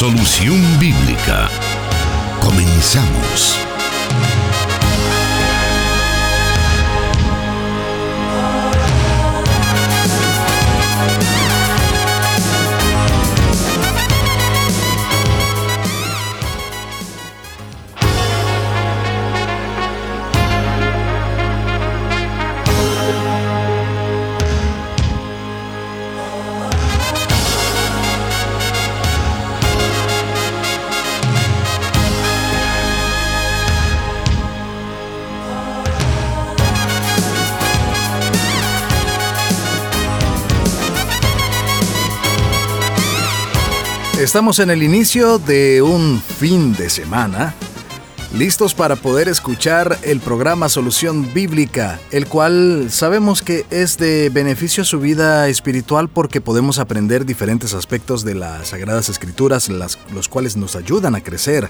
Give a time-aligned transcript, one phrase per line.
[0.00, 1.50] Solución Bíblica.
[2.40, 3.58] Comenzamos.
[44.30, 47.52] Estamos en el inicio de un fin de semana,
[48.32, 54.84] listos para poder escuchar el programa Solución Bíblica, el cual sabemos que es de beneficio
[54.84, 60.56] a su vida espiritual porque podemos aprender diferentes aspectos de las Sagradas Escrituras, los cuales
[60.56, 61.68] nos ayudan a crecer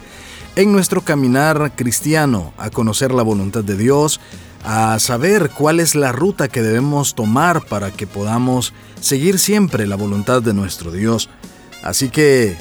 [0.55, 4.21] en nuestro caminar cristiano, a conocer la voluntad de Dios,
[4.65, 9.97] a saber cuál es la ruta que debemos tomar para que podamos seguir siempre la
[9.97, 11.31] voluntad de nuestro Dios.
[11.83, 12.57] Así que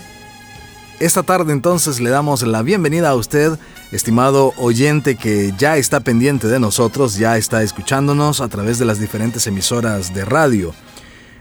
[1.00, 3.58] esta tarde entonces le damos la bienvenida a usted,
[3.92, 9.00] estimado oyente que ya está pendiente de nosotros, ya está escuchándonos a través de las
[9.00, 10.74] diferentes emisoras de radio.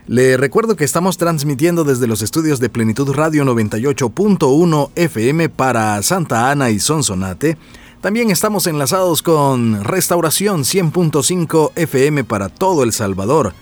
[0.06, 6.50] Le recuerdo que estamos transmitiendo desde los estudios de Plenitud Radio 98.1 FM para Santa
[6.50, 7.58] Ana y Sonsonate.
[8.00, 13.54] También estamos enlazados con Restauración 100.5 FM para todo El Salvador.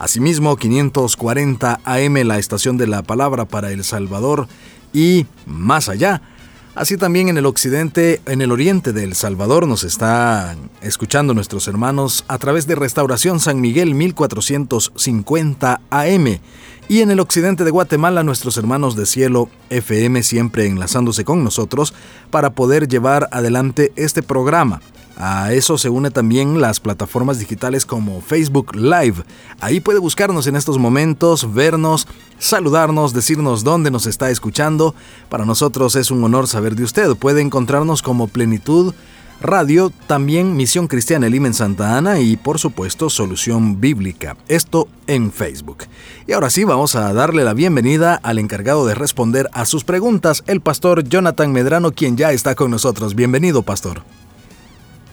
[0.00, 4.48] Asimismo, 540 AM, la estación de la palabra para El Salvador
[4.94, 6.22] y más allá.
[6.74, 11.68] Así también en el occidente, en el oriente de El Salvador, nos están escuchando nuestros
[11.68, 16.38] hermanos a través de Restauración San Miguel 1450 AM.
[16.88, 21.92] Y en el occidente de Guatemala, nuestros hermanos de cielo FM siempre enlazándose con nosotros
[22.30, 24.80] para poder llevar adelante este programa.
[25.22, 29.16] A eso se une también las plataformas digitales como Facebook Live.
[29.60, 32.08] Ahí puede buscarnos en estos momentos, vernos,
[32.38, 34.94] saludarnos, decirnos dónde nos está escuchando.
[35.28, 37.14] Para nosotros es un honor saber de usted.
[37.16, 38.94] Puede encontrarnos como Plenitud
[39.42, 44.38] Radio, también Misión Cristiana Elim en Santa Ana y por supuesto Solución Bíblica.
[44.48, 45.84] Esto en Facebook.
[46.26, 50.44] Y ahora sí, vamos a darle la bienvenida al encargado de responder a sus preguntas,
[50.46, 53.14] el pastor Jonathan Medrano, quien ya está con nosotros.
[53.14, 54.02] Bienvenido, pastor.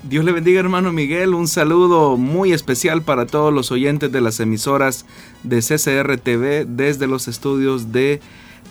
[0.07, 4.39] Dios le bendiga hermano Miguel, un saludo muy especial para todos los oyentes de las
[4.39, 5.05] emisoras
[5.43, 8.21] de CCR TV desde los estudios de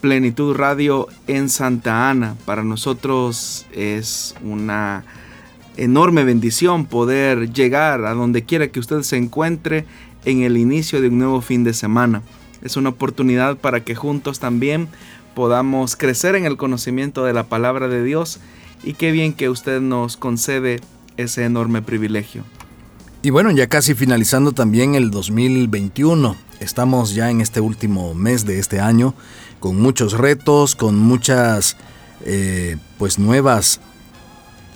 [0.01, 2.37] Plenitud Radio en Santa Ana.
[2.47, 5.05] Para nosotros es una
[5.77, 9.85] enorme bendición poder llegar a donde quiera que usted se encuentre
[10.25, 12.23] en el inicio de un nuevo fin de semana.
[12.63, 14.89] Es una oportunidad para que juntos también
[15.35, 18.41] podamos crecer en el conocimiento de la palabra de Dios
[18.83, 20.81] y qué bien que usted nos concede
[21.17, 22.45] ese enorme privilegio.
[23.23, 26.37] Y bueno, ya casi finalizando también el 2021.
[26.61, 29.15] Estamos ya en este último mes de este año
[29.59, 31.77] con muchos retos, con muchas
[32.25, 33.81] eh, pues nuevas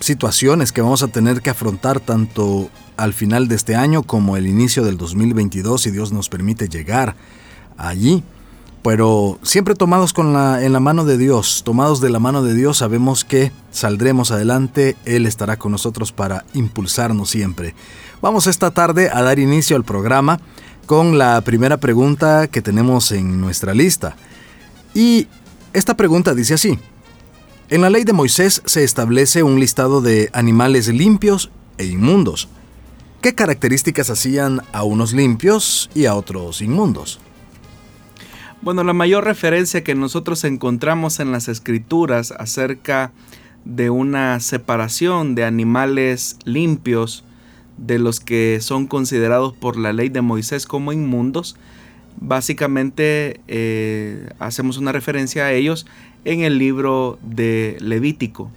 [0.00, 4.46] situaciones que vamos a tener que afrontar tanto al final de este año como el
[4.46, 7.16] inicio del 2022 si Dios nos permite llegar
[7.76, 8.24] allí
[8.82, 13.24] pero siempre tomados en la mano de Dios, tomados de la mano de Dios, sabemos
[13.24, 17.74] que saldremos adelante, Él estará con nosotros para impulsarnos siempre.
[18.22, 20.40] Vamos esta tarde a dar inicio al programa
[20.86, 24.16] con la primera pregunta que tenemos en nuestra lista.
[24.94, 25.28] Y
[25.72, 26.78] esta pregunta dice así,
[27.68, 32.48] en la ley de Moisés se establece un listado de animales limpios e inmundos.
[33.20, 37.20] ¿Qué características hacían a unos limpios y a otros inmundos?
[38.62, 43.10] Bueno, la mayor referencia que nosotros encontramos en las escrituras acerca
[43.64, 47.24] de una separación de animales limpios
[47.78, 51.56] de los que son considerados por la ley de Moisés como inmundos,
[52.20, 55.86] básicamente eh, hacemos una referencia a ellos
[56.26, 58.50] en el libro de Levítico.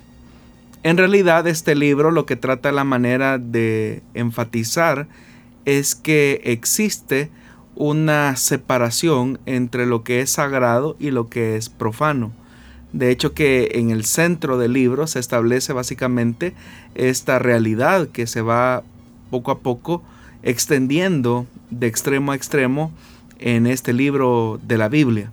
[0.84, 5.08] En realidad este libro lo que trata la manera de enfatizar
[5.64, 7.30] es que existe
[7.76, 12.32] una separación entre lo que es sagrado y lo que es profano.
[12.92, 16.54] De hecho que en el centro del libro se establece básicamente
[16.94, 18.84] esta realidad que se va
[19.32, 20.04] poco a poco
[20.44, 22.92] extendiendo de extremo a extremo
[23.40, 25.32] en este libro de la Biblia.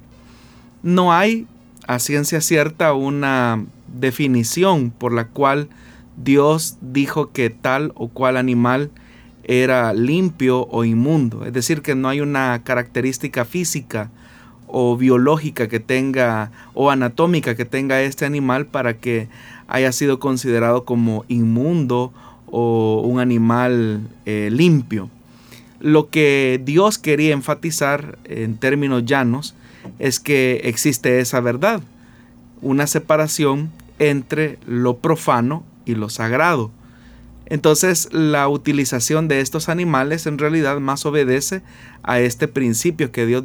[0.82, 1.46] No hay
[1.86, 3.62] a ciencia cierta una
[3.98, 5.68] definición por la cual
[6.16, 8.90] Dios dijo que tal o cual animal
[9.50, 11.44] era limpio o inmundo.
[11.44, 14.08] Es decir, que no hay una característica física
[14.68, 19.28] o biológica que tenga o anatómica que tenga este animal para que
[19.66, 22.12] haya sido considerado como inmundo
[22.46, 25.10] o un animal eh, limpio.
[25.80, 29.56] Lo que Dios quería enfatizar en términos llanos
[29.98, 31.82] es que existe esa verdad,
[32.62, 36.70] una separación entre lo profano y lo sagrado.
[37.50, 41.62] Entonces la utilización de estos animales en realidad más obedece
[42.02, 43.44] a este principio que Dios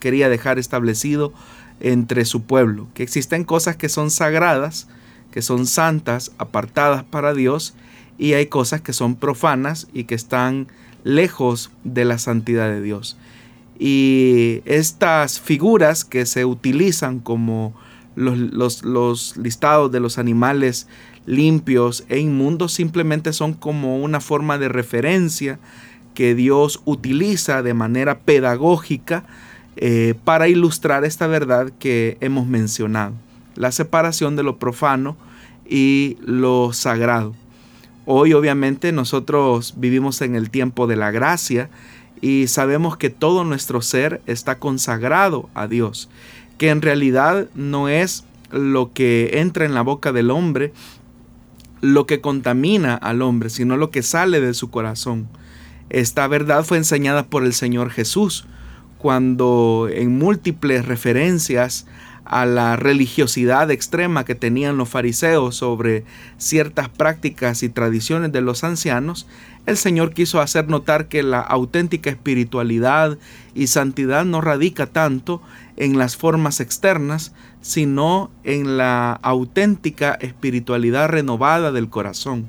[0.00, 1.32] quería dejar establecido
[1.80, 4.88] entre su pueblo, que existen cosas que son sagradas,
[5.32, 7.74] que son santas, apartadas para Dios,
[8.16, 10.68] y hay cosas que son profanas y que están
[11.04, 13.18] lejos de la santidad de Dios.
[13.78, 17.74] Y estas figuras que se utilizan como
[18.16, 20.88] los, los, listados de los animales
[21.26, 25.58] limpios e inmundos simplemente son como una forma de referencia
[26.14, 29.24] que Dios utiliza de manera pedagógica
[29.76, 33.12] eh, para ilustrar esta verdad que hemos mencionado,
[33.54, 35.16] la separación de lo profano
[35.68, 37.34] y lo sagrado.
[38.06, 41.68] Hoy obviamente nosotros vivimos en el tiempo de la gracia
[42.20, 46.08] y sabemos que todo nuestro ser está consagrado a Dios,
[46.58, 50.72] que en realidad no es lo que entra en la boca del hombre
[51.80, 55.28] lo que contamina al hombre, sino lo que sale de su corazón.
[55.90, 58.46] Esta verdad fue enseñada por el Señor Jesús
[58.98, 61.86] cuando en múltiples referencias
[62.24, 66.04] a la religiosidad extrema que tenían los fariseos sobre
[66.38, 69.28] ciertas prácticas y tradiciones de los ancianos,
[69.64, 73.16] el Señor quiso hacer notar que la auténtica espiritualidad
[73.54, 75.40] y santidad no radica tanto
[75.76, 82.46] en las formas externas, sino en la auténtica espiritualidad renovada del corazón,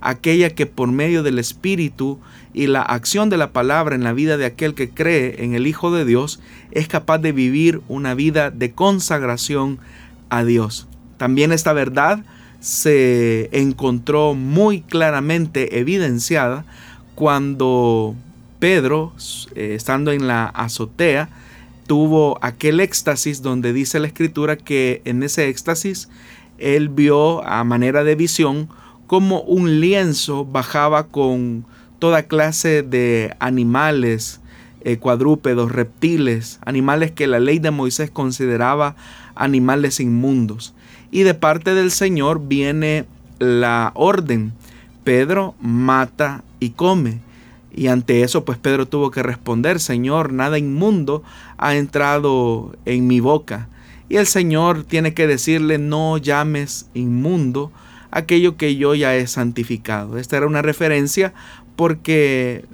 [0.00, 2.18] aquella que por medio del Espíritu
[2.52, 5.66] y la acción de la palabra en la vida de aquel que cree en el
[5.66, 6.40] Hijo de Dios
[6.70, 9.78] es capaz de vivir una vida de consagración
[10.30, 10.88] a Dios.
[11.16, 12.24] También esta verdad
[12.60, 16.64] se encontró muy claramente evidenciada
[17.14, 18.14] cuando
[18.58, 19.12] Pedro,
[19.54, 21.28] eh, estando en la azotea,
[21.90, 26.08] tuvo aquel éxtasis donde dice la escritura que en ese éxtasis
[26.56, 28.68] él vio a manera de visión
[29.08, 31.64] como un lienzo bajaba con
[31.98, 34.40] toda clase de animales,
[34.82, 38.94] eh, cuadrúpedos, reptiles, animales que la ley de Moisés consideraba
[39.34, 40.74] animales inmundos.
[41.10, 43.04] Y de parte del Señor viene
[43.40, 44.52] la orden.
[45.02, 47.18] Pedro mata y come.
[47.72, 51.22] Y ante eso, pues Pedro tuvo que responder, Señor, nada inmundo
[51.56, 53.68] ha entrado en mi boca.
[54.08, 57.70] Y el Señor tiene que decirle, no llames inmundo
[58.10, 60.18] aquello que yo ya he santificado.
[60.18, 61.32] Esta era una referencia
[61.76, 62.64] porque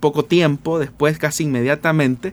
[0.00, 2.32] poco tiempo después, casi inmediatamente,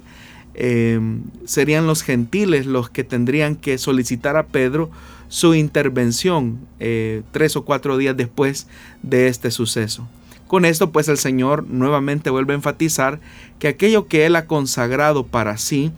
[0.56, 1.00] eh,
[1.46, 4.90] serían los gentiles los que tendrían que solicitar a Pedro
[5.28, 8.68] su intervención eh, tres o cuatro días después
[9.02, 10.08] de este suceso.
[10.54, 13.20] Con esto pues el Señor nuevamente vuelve a enfatizar
[13.58, 15.92] que aquello que Él ha consagrado para sí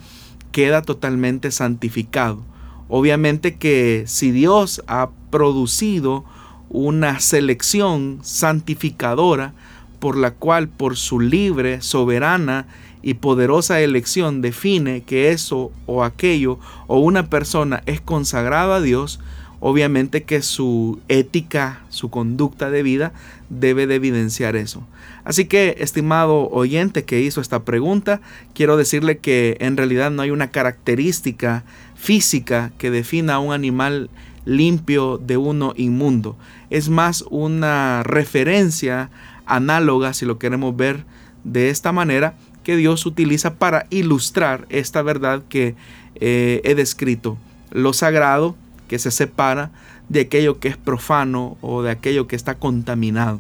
[0.54, 2.42] queda totalmente santificado.
[2.88, 6.24] Obviamente que si Dios ha producido
[6.70, 9.54] una selección santificadora,
[10.00, 12.66] por la cual por su libre, soberana
[13.02, 19.20] y poderosa elección define que eso o aquello o una persona es consagrada a Dios,
[19.60, 23.12] obviamente que su ética, su conducta de vida
[23.50, 24.86] debe de evidenciar eso.
[25.24, 28.22] Así que, estimado oyente que hizo esta pregunta,
[28.54, 31.64] quiero decirle que en realidad no hay una característica
[31.96, 34.10] física que defina a un animal
[34.46, 36.38] limpio de uno inmundo.
[36.70, 39.10] Es más una referencia
[39.46, 41.04] análoga, si lo queremos ver
[41.44, 45.76] de esta manera, que Dios utiliza para ilustrar esta verdad que
[46.16, 47.38] eh, he descrito.
[47.72, 48.56] Lo sagrado
[48.88, 49.72] que se separa
[50.10, 53.40] de aquello que es profano o de aquello que está contaminado.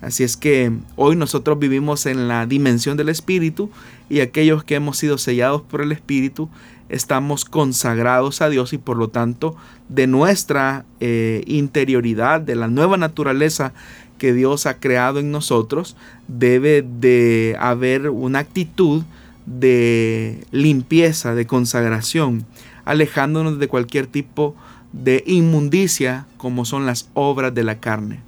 [0.00, 3.70] Así es que hoy nosotros vivimos en la dimensión del Espíritu
[4.08, 6.48] y aquellos que hemos sido sellados por el Espíritu
[6.88, 9.56] estamos consagrados a Dios y por lo tanto
[9.88, 13.72] de nuestra eh, interioridad, de la nueva naturaleza
[14.18, 15.96] que Dios ha creado en nosotros,
[16.28, 19.02] debe de haber una actitud
[19.46, 22.44] de limpieza, de consagración,
[22.90, 24.56] alejándonos de cualquier tipo
[24.92, 28.20] de inmundicia como son las obras de la carne.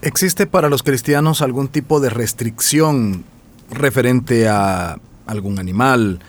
[0.00, 3.24] ¿Existe para los cristianos algún tipo de restricción
[3.68, 6.20] referente a algún animal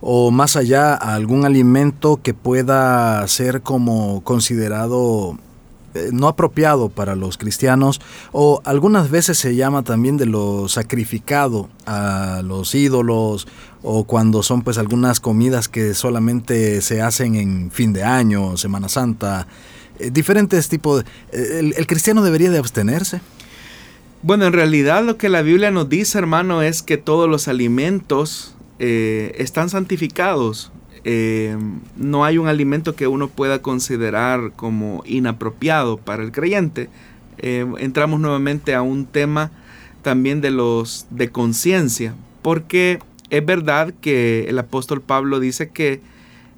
[0.00, 5.36] o más allá a algún alimento que pueda ser como considerado
[5.94, 11.68] eh, no apropiado para los cristianos o algunas veces se llama también de lo sacrificado
[11.84, 13.48] a los ídolos
[13.86, 18.88] o cuando son pues algunas comidas que solamente se hacen en fin de año, Semana
[18.88, 19.46] Santa,
[19.98, 21.04] eh, diferentes tipos.
[21.30, 23.20] El, el, cristiano debería de abstenerse?
[24.22, 28.56] Bueno, en realidad lo que la Biblia nos dice, hermano, es que todos los alimentos
[28.78, 30.72] eh, están santificados.
[31.04, 31.54] Eh,
[31.98, 36.88] no hay un alimento que uno pueda considerar como inapropiado para el creyente.
[37.36, 39.50] entramos nuevamente a un tema
[40.00, 43.00] también de los de conciencia, porque
[43.36, 46.00] es verdad que el apóstol Pablo dice que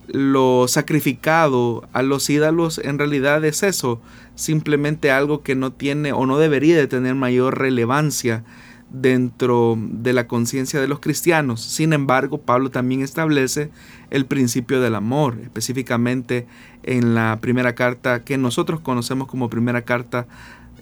[0.09, 4.01] lo sacrificado a los ídolos en realidad es eso,
[4.35, 8.45] simplemente algo que no tiene o no debería de tener mayor relevancia
[8.91, 11.61] dentro de la conciencia de los cristianos.
[11.61, 13.71] Sin embargo, Pablo también establece
[14.11, 16.47] el principio del amor, específicamente
[16.83, 20.27] en la primera carta que nosotros conocemos como primera carta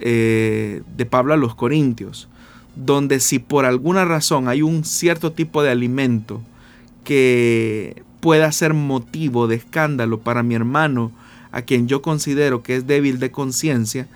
[0.00, 2.28] eh, de Pablo a los Corintios,
[2.76, 6.42] donde si por alguna razón hay un cierto tipo de alimento
[7.04, 11.12] que pueda ser motivo de escándalo para mi hermano,
[11.52, 14.08] a quien yo considero que es débil de conciencia,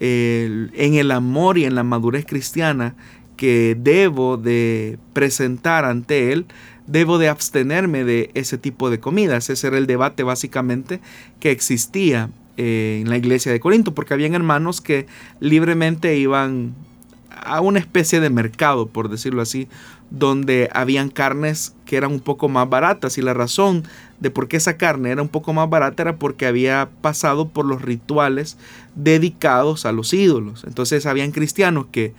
[0.00, 2.94] en el amor y en la madurez cristiana
[3.36, 6.46] que debo de presentar ante él,
[6.86, 9.50] debo de abstenerme de ese tipo de comidas.
[9.50, 11.00] Ese era el debate básicamente
[11.40, 15.06] que existía eh, en la iglesia de Corinto, porque habían hermanos que
[15.40, 16.74] libremente iban
[17.44, 19.68] a una especie de mercado, por decirlo así,
[20.10, 23.84] donde habían carnes que eran un poco más baratas y la razón
[24.20, 27.66] de por qué esa carne era un poco más barata era porque había pasado por
[27.66, 28.56] los rituales
[28.94, 30.64] dedicados a los ídolos.
[30.66, 32.14] Entonces habían cristianos que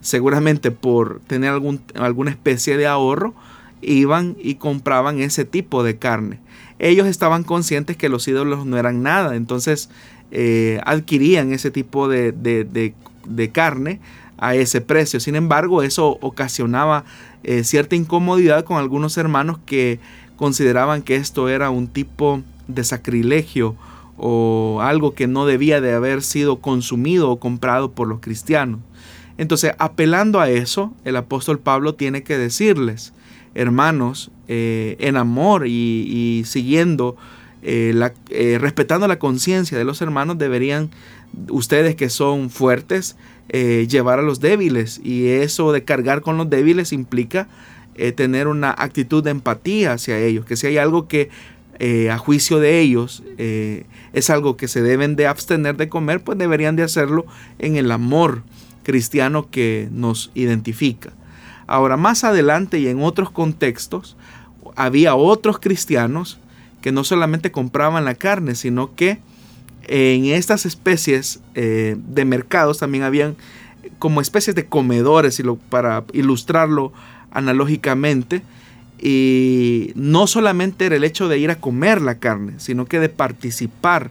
[0.00, 3.34] seguramente por tener algún, alguna especie de ahorro
[3.80, 6.40] iban y compraban ese tipo de carne.
[6.80, 9.90] Ellos estaban conscientes que los ídolos no eran nada, entonces
[10.30, 14.00] eh, adquirían ese tipo de, de carne
[14.38, 15.20] a ese precio.
[15.20, 17.04] Sin embargo, eso ocasionaba
[17.42, 20.00] eh, cierta incomodidad con algunos hermanos que
[20.36, 23.76] consideraban que esto era un tipo de sacrilegio
[24.16, 28.80] o algo que no debía de haber sido consumido o comprado por los cristianos.
[29.36, 33.12] Entonces, apelando a eso, el apóstol Pablo tiene que decirles,
[33.54, 37.16] hermanos, eh, en amor y, siguiendo,
[37.62, 38.12] eh, la,
[38.58, 40.90] respetando la conciencia de los hermanos, deberían
[41.48, 43.16] ustedes que son fuertes,
[43.48, 45.00] eh, llevar a los débiles.
[45.02, 47.48] Y eso de cargar con los débiles implica
[47.94, 51.30] eh, tener una actitud de empatía hacia ellos, que si hay algo que
[51.80, 56.36] eh, a juicio de ellos es algo que se deben de abstener de comer, pues
[56.36, 57.24] deberían de hacerlo
[57.58, 58.42] en el amor
[58.82, 61.12] cristiano que nos identifica.
[61.66, 64.16] Ahora, más adelante y en otros contextos,
[64.76, 66.38] había otros cristianos
[66.80, 69.18] que no solamente compraban la carne, sino que
[69.88, 73.36] en estas especies eh, de mercados también habían
[73.98, 76.92] como especies de comedores, para ilustrarlo
[77.30, 78.42] analógicamente,
[79.00, 83.08] y no solamente era el hecho de ir a comer la carne, sino que de
[83.08, 84.10] participar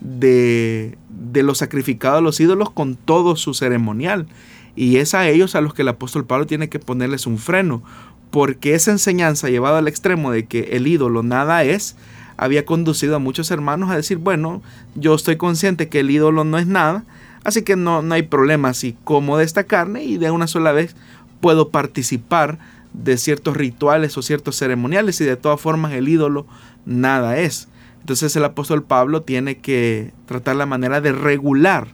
[0.00, 4.26] de, de lo sacrificado a los ídolos con todo su ceremonial.
[4.74, 7.82] Y es a ellos a los que el apóstol Pablo tiene que ponerles un freno,
[8.30, 11.96] porque esa enseñanza llevada al extremo de que el ídolo nada es,
[12.36, 14.62] había conducido a muchos hermanos a decir, bueno,
[14.94, 17.04] yo estoy consciente que el ídolo no es nada,
[17.44, 20.72] así que no, no hay problema si como de esta carne y de una sola
[20.72, 20.96] vez
[21.40, 22.58] puedo participar
[22.92, 26.46] de ciertos rituales o ciertos ceremoniales y de todas formas el ídolo
[26.84, 27.68] nada es.
[28.00, 31.88] Entonces el apóstol Pablo tiene que tratar la manera de regular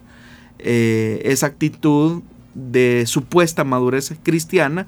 [0.57, 2.21] eh, esa actitud
[2.55, 4.87] de supuesta madurez cristiana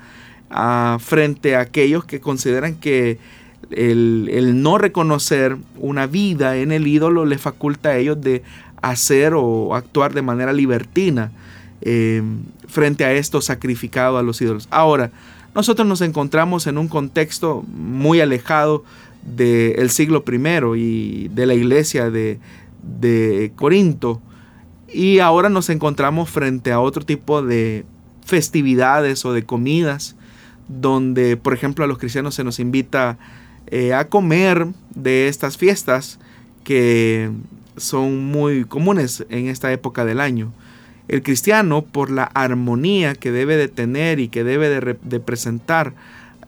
[0.49, 3.19] ah, frente a aquellos que consideran que
[3.71, 8.43] el, no reconocer una vida en el ídolo le faculta a ellos de
[8.81, 11.31] hacer o actuar de manera libertina
[11.81, 12.21] eh,
[12.67, 14.67] frente a esto sacrificado a los ídolos.
[14.71, 15.11] Ahora,
[15.53, 18.83] nosotros nos encontramos en un contexto muy alejado
[19.23, 22.39] del siglo I y de la iglesia de,
[22.81, 24.21] de Corinto.
[24.93, 27.85] Y ahora nos encontramos frente a otro tipo de
[28.25, 30.15] festividades o de comidas
[30.79, 33.17] donde, por ejemplo, a los cristianos se nos invita
[33.71, 36.19] eh, a comer de estas fiestas
[36.65, 37.31] que
[37.77, 40.51] son muy comunes en esta época del año.
[41.07, 45.93] El cristiano, por la armonía que debe de tener y que debe de, presentar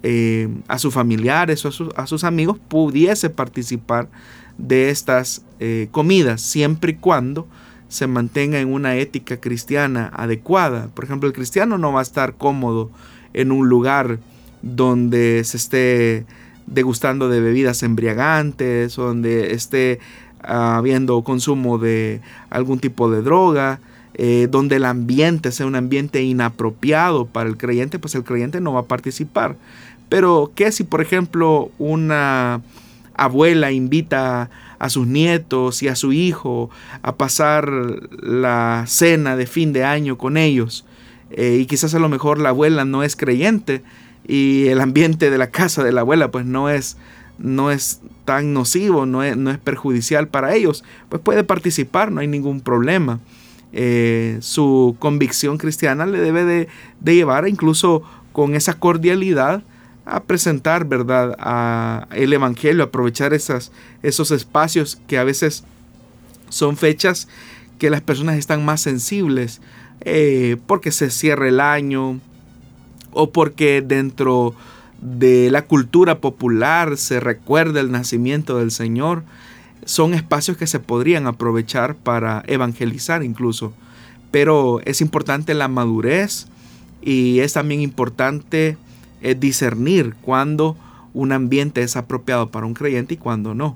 [0.04, 4.10] eh, a sus familiares o a, sus amigos, pudiese participar
[4.58, 7.48] de estas eh, comidas, siempre y cuando
[7.88, 10.90] se mantenga en una ética cristiana adecuada.
[10.94, 12.92] Por ejemplo, el cristiano no va a estar cómodo
[13.34, 14.20] en un lugar
[14.62, 16.26] donde se esté
[16.68, 20.00] degustando de bebidas embriagantes, o donde esté
[20.42, 23.80] ah, habiendo consumo de algún tipo de droga,
[24.16, 28.74] eh, donde el ambiente sea un ambiente inapropiado para el creyente, pues el creyente no
[28.74, 29.56] va a participar.
[30.08, 32.62] Pero, ¿qué si, por ejemplo, una
[33.16, 36.70] abuela invita a sus nietos y a su hijo
[37.02, 37.72] a pasar
[38.22, 40.86] la cena de fin de año con ellos?
[41.32, 43.82] Eh, y quizás a lo mejor la abuela no es creyente
[44.28, 46.98] y el ambiente de la casa de la abuela pues no es,
[47.38, 52.22] no es tan nocivo, no es, no es perjudicial para ellos, pues puede participar, no
[52.22, 53.20] hay ningún problema.
[53.76, 56.68] Eh, su convicción cristiana le debe de,
[57.04, 59.64] llevar incluso con esa cordialidad
[60.06, 65.64] a presentar, ¿verdad?, a el Evangelio, aprovechar esos espacios que a veces
[66.50, 67.28] son fechas
[67.80, 69.60] que las personas están más sensibles
[70.02, 72.20] eh, porque se cierra el año
[73.14, 74.54] o porque dentro
[75.02, 79.24] de la cultura popular se recuerda el nacimiento del Señor,
[79.86, 83.74] son espacios que se podrían aprovechar para evangelizar incluso.
[84.32, 86.48] Pero es importante la madurez
[87.02, 88.78] y es también importante
[89.22, 90.78] eh, discernir cuando
[91.14, 93.76] un ambiente es apropiado para un creyente y cuando no.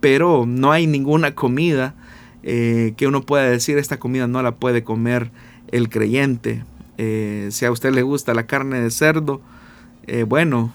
[0.00, 1.94] Pero no hay ninguna comida
[2.42, 5.30] eh, que uno pueda decir esta comida no la puede comer
[5.72, 6.64] el creyente.
[7.02, 9.40] Eh, si a usted le gusta la carne de cerdo,
[10.06, 10.70] eh, bueno,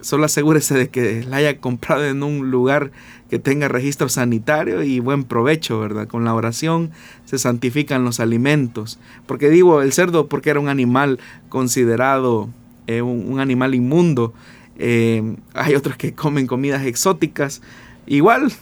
[0.00, 2.90] solo asegúrese de que la haya comprado en un lugar
[3.30, 6.08] que tenga registro sanitario y buen provecho, ¿verdad?
[6.08, 6.90] Con la oración
[7.26, 8.98] se santifican los alimentos.
[9.26, 12.48] Porque digo el cerdo porque era un animal considerado
[12.88, 14.34] eh, un, animal inmundo.
[14.80, 17.62] hay otros que comen comidas exóticas.
[18.08, 18.52] Igual,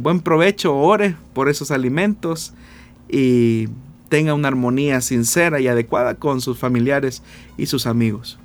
[0.00, 2.52] buen provecho, ore por esos alimentos
[3.08, 3.68] y
[4.12, 7.22] tenga una armonía sincera y adecuada con sus familiares
[7.56, 8.38] y sus amigos.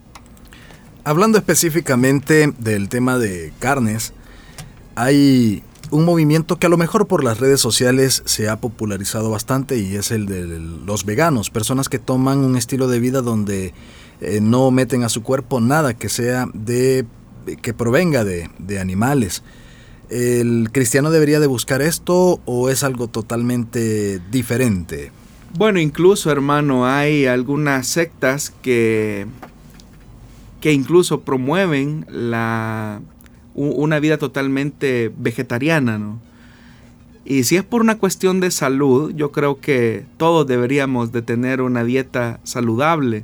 [1.03, 4.13] Hablando específicamente del tema de carnes,
[4.95, 9.77] hay un movimiento que a lo mejor por las redes sociales se ha popularizado bastante
[9.77, 13.73] y es el de los veganos, personas que toman un estilo de vida donde
[14.21, 17.05] eh, no meten a su cuerpo nada que sea de
[17.61, 19.43] que provenga de, de animales.
[20.09, 25.11] ¿El cristiano debería de buscar esto o es algo totalmente diferente?
[25.57, 29.25] Bueno, incluso hermano, hay algunas sectas que,
[30.61, 33.01] que incluso promueven la,
[33.55, 36.21] una vida totalmente vegetariana, ¿no?
[37.25, 41.61] Y si es por una cuestión de salud, yo creo que todos deberíamos de tener
[41.61, 43.23] una dieta saludable.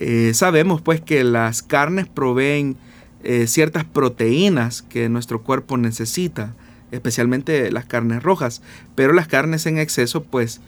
[0.00, 2.78] Eh, sabemos pues que las carnes proveen
[3.24, 6.54] eh, ciertas proteínas que nuestro cuerpo necesita,
[6.92, 8.62] especialmente las carnes rojas,
[8.94, 10.62] pero las carnes en exceso pues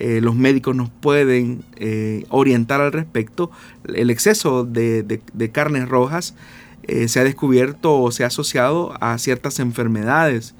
[0.00, 3.50] eh, los médicos nos pueden eh, orientar al respecto.
[3.92, 5.20] El exceso de,
[5.52, 6.34] carnes rojas
[6.84, 10.54] eh, se ha descubierto o se ha asociado a ciertas enfermedades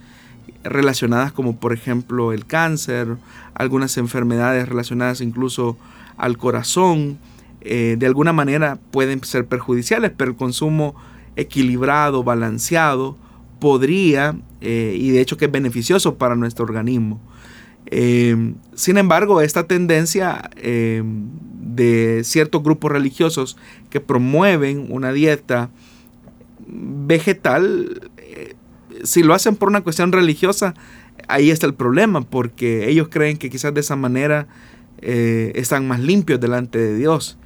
[0.64, 3.16] relacionadas como por ejemplo el cáncer,
[3.54, 5.78] algunas enfermedades relacionadas incluso
[6.16, 7.18] al corazón.
[7.60, 10.94] de alguna manera pueden ser perjudiciales, pero el consumo
[11.36, 13.16] equilibrado, balanceado,
[13.60, 17.20] podría, y de hecho que es beneficioso para nuestro organismo.
[18.78, 21.26] Sin embargo, esta tendencia em,
[21.74, 23.56] de ciertos grupos religiosos
[23.90, 25.68] que promueven una dieta
[26.64, 28.54] vegetal, eh,
[29.02, 30.74] si lo hacen por una cuestión religiosa,
[31.26, 34.46] ahí está el problema, porque ellos creen que quizás de esa manera
[35.02, 37.36] eh, están más limpios delante de Dios.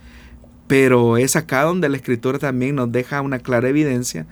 [0.67, 4.27] Pero es acá donde la escritura también nos deja una clara evidencia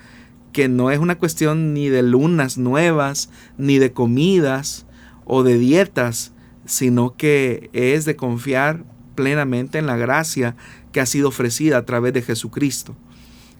[0.52, 4.84] que no es una cuestión ni de lunas nuevas, ni de comidas,
[5.24, 6.32] o de dietas,
[6.64, 10.56] sino que es de confiar plenamente en la gracia
[10.92, 12.94] que ha sido ofrecida a través de Jesucristo.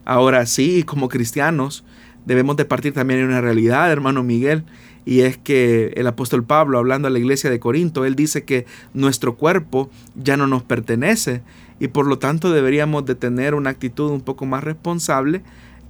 [0.05, 1.83] Ahora sí, como cristianos,
[2.25, 4.63] debemos de partir también de una realidad, hermano Miguel,
[5.05, 8.65] y es que el apóstol Pablo, hablando a la iglesia de Corinto, él dice que
[8.93, 11.41] nuestro cuerpo ya no nos pertenece
[11.79, 15.41] y por lo tanto deberíamos de tener una actitud un poco más responsable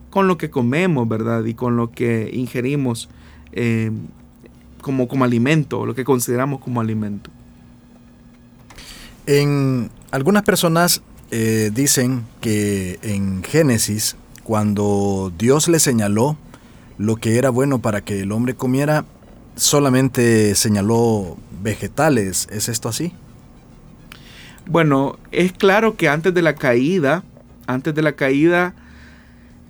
[0.10, 1.43] con lo que comemos, ¿verdad?
[1.45, 3.10] Y con lo que ingerimos
[3.52, 3.91] eh,
[4.82, 7.30] como, como alimento, lo que consideramos como alimento.
[9.26, 16.38] En algunas personas eh, dicen que en Génesis, cuando Dios le señaló
[16.98, 19.06] lo que era bueno para que el hombre comiera,
[19.56, 22.48] solamente señaló vegetales.
[22.52, 23.13] ¿Es esto así?
[24.65, 27.24] Bueno, es claro que antes de la caída,
[27.67, 28.76] antes de la caída,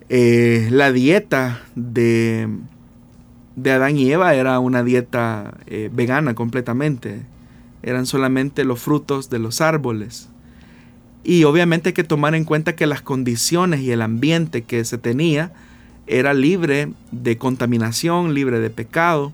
[0.09, 2.49] eh, la dieta de,
[3.55, 7.21] de Adán y Eva era una dieta eh, vegana completamente.
[7.83, 10.29] Eran solamente los frutos de los árboles.
[11.23, 14.97] Y obviamente hay que tomar en cuenta que las condiciones y el ambiente que se
[14.97, 15.51] tenía
[16.07, 19.33] era libre de contaminación, libre de pecado.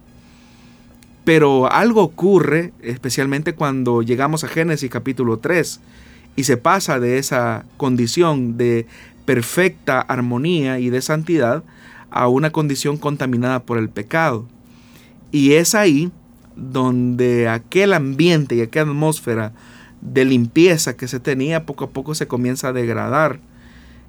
[1.24, 5.80] Pero algo ocurre, especialmente cuando llegamos a Génesis capítulo 3.
[6.36, 8.86] y se pasa de esa condición de
[9.26, 11.64] perfecta armonía y de santidad
[12.10, 14.46] a una condición contaminada por el pecado.
[15.32, 16.12] Y es ahí
[16.56, 19.54] donde aquel ambiente y aquella atmósfera
[20.02, 23.40] de limpieza que se tenía poco a poco se comienza a degradar.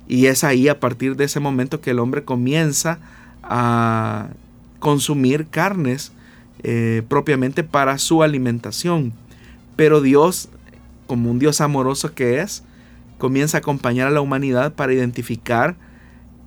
[0.07, 2.99] Y es ahí a partir de ese momento que el hombre comienza
[3.43, 4.29] a
[4.79, 6.13] consumir carnes
[6.63, 9.13] eh, propiamente para su alimentación.
[9.77, 10.49] Pero Dios,
[11.07, 12.63] como un Dios amoroso que es,
[13.19, 15.77] comienza a acompañar a la humanidad para identificar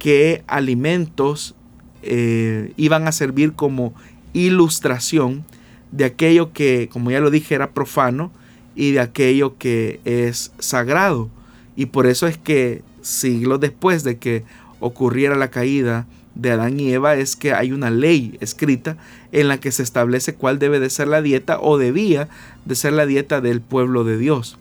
[0.02, 1.54] qué alimentos
[2.02, 3.94] eh, iban a servir como
[4.34, 5.46] ilustración
[5.92, 8.32] de aquello que, como ya lo dije, era profano
[8.76, 11.30] y de aquello que es sagrado.
[11.76, 14.44] Y por eso es que siglos después de que
[14.80, 18.98] ocurriera la caída de Adán y Eva es que hay una ley escrita
[19.32, 22.28] en la que se establece cuál debe de ser la dieta o debía
[22.66, 24.58] de ser la dieta del pueblo de Dios.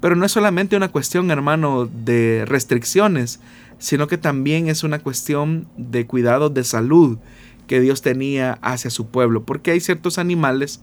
[0.00, 3.38] Pero no es solamente una cuestión, hermano, de restricciones,
[3.80, 7.18] sino que también es una cuestión de cuidado de salud
[7.66, 10.80] que Dios tenía hacia su pueblo, porque hay ciertos animales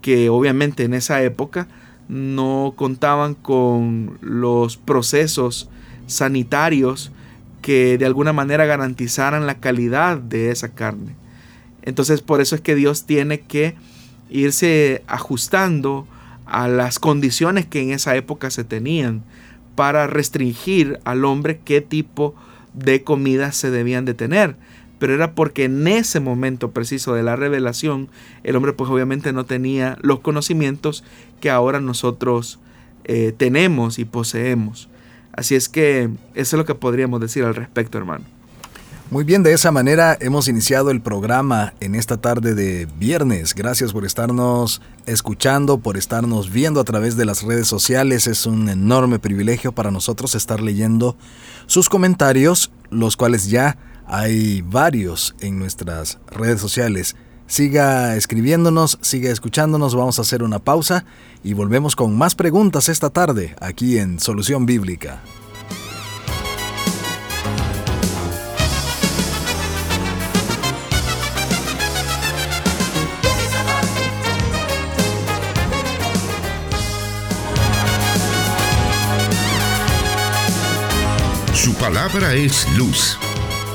[0.00, 1.66] que obviamente en esa época
[2.08, 5.68] no contaban con los procesos
[6.06, 7.12] sanitarios
[7.60, 11.16] que de alguna manera garantizaran la calidad de esa carne.
[11.82, 13.74] Entonces por eso es que Dios tiene que
[14.30, 16.06] irse ajustando
[16.46, 19.24] a las condiciones que en esa época se tenían
[19.78, 22.34] para restringir al hombre qué tipo
[22.74, 24.56] de comida se debían de tener.
[24.98, 28.08] Pero era porque en ese momento preciso de la revelación,
[28.42, 31.04] el hombre pues obviamente no tenía los conocimientos
[31.40, 32.58] que ahora nosotros
[33.04, 34.88] eh, tenemos y poseemos.
[35.30, 38.24] Así es que eso es lo que podríamos decir al respecto, hermano.
[39.10, 43.54] Muy bien, de esa manera hemos iniciado el programa en esta tarde de viernes.
[43.54, 48.26] Gracias por estarnos escuchando, por estarnos viendo a través de las redes sociales.
[48.26, 51.16] Es un enorme privilegio para nosotros estar leyendo
[51.66, 57.16] sus comentarios, los cuales ya hay varios en nuestras redes sociales.
[57.46, 61.06] Siga escribiéndonos, siga escuchándonos, vamos a hacer una pausa
[61.42, 65.22] y volvemos con más preguntas esta tarde aquí en Solución Bíblica.
[81.68, 83.18] Su palabra es luz.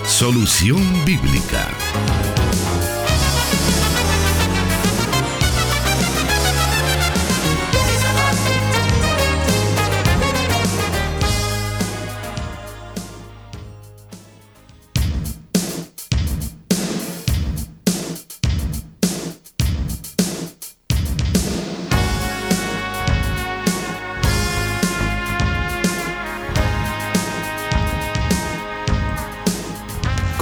[0.07, 1.69] Solución Bíblica.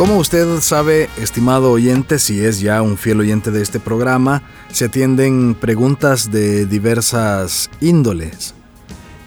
[0.01, 4.85] Como usted sabe, estimado oyente, si es ya un fiel oyente de este programa, se
[4.85, 8.55] atienden preguntas de diversas índoles.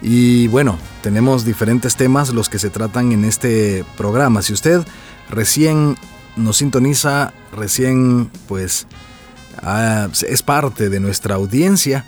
[0.01, 4.41] Y bueno, tenemos diferentes temas los que se tratan en este programa.
[4.41, 4.85] Si usted
[5.29, 5.95] recién
[6.35, 8.85] nos sintoniza, recién pues
[9.63, 12.03] ah, es parte de nuestra audiencia,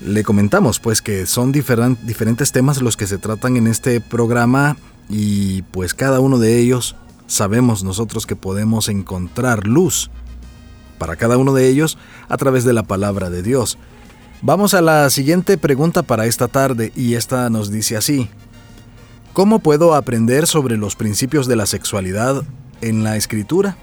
[0.00, 4.76] le comentamos pues que son diferentes temas los que se tratan en este programa
[5.08, 6.94] y pues cada uno de ellos
[7.30, 10.10] sabemos nosotros que podemos encontrar luz
[10.98, 11.96] para cada uno de ellos
[12.28, 13.78] a través de la palabra de Dios.
[14.42, 18.28] Vamos a la siguiente pregunta para esta tarde y esta nos dice así.
[19.32, 22.42] ¿Cómo puedo aprender sobre los principios de la sexualidad
[22.80, 23.76] en la escritura?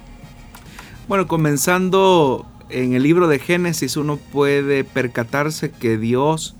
[1.07, 6.57] Bueno, comenzando en el libro de Génesis uno puede percatarse que Dios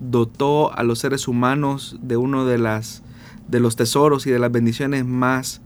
[0.00, 3.02] dotó a los seres humanos de uno de las
[3.46, 5.60] de los tesoros y de las bendiciones más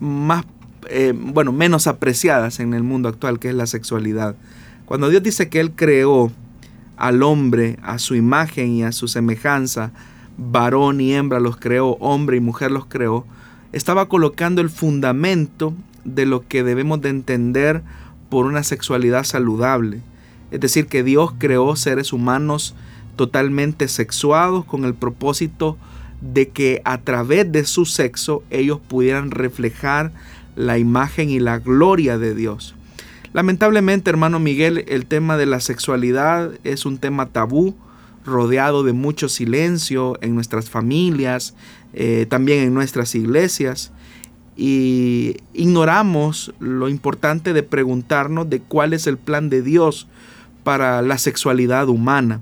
[0.00, 0.44] más,
[0.88, 4.34] eh, bueno, menos apreciadas en el mundo actual, que es la sexualidad.
[4.84, 6.32] Cuando Dios dice que Él creó
[6.96, 9.92] al hombre a su imagen y a su semejanza,
[10.36, 13.24] varón y hembra los creó, hombre y mujer los creó,
[13.72, 15.74] estaba colocando el fundamento
[16.04, 17.82] de lo que debemos de entender
[18.28, 20.00] por una sexualidad saludable.
[20.50, 22.74] Es decir, que Dios creó seres humanos
[23.16, 25.91] totalmente sexuados con el propósito de
[26.48, 30.12] que a través de su sexo ellos pudieran reflejar
[30.56, 32.74] la imagen y la gloria de Dios.
[33.32, 37.74] Lamentablemente, hermano Miguel, el tema de la sexualidad es un tema tabú,
[38.24, 41.54] rodeado de mucho silencio en nuestras familias,
[41.94, 43.90] eh, también en nuestras iglesias,
[44.56, 50.06] y ignoramos lo importante de preguntarnos de cuál es el plan de Dios
[50.62, 52.40] para la sexualidad humana.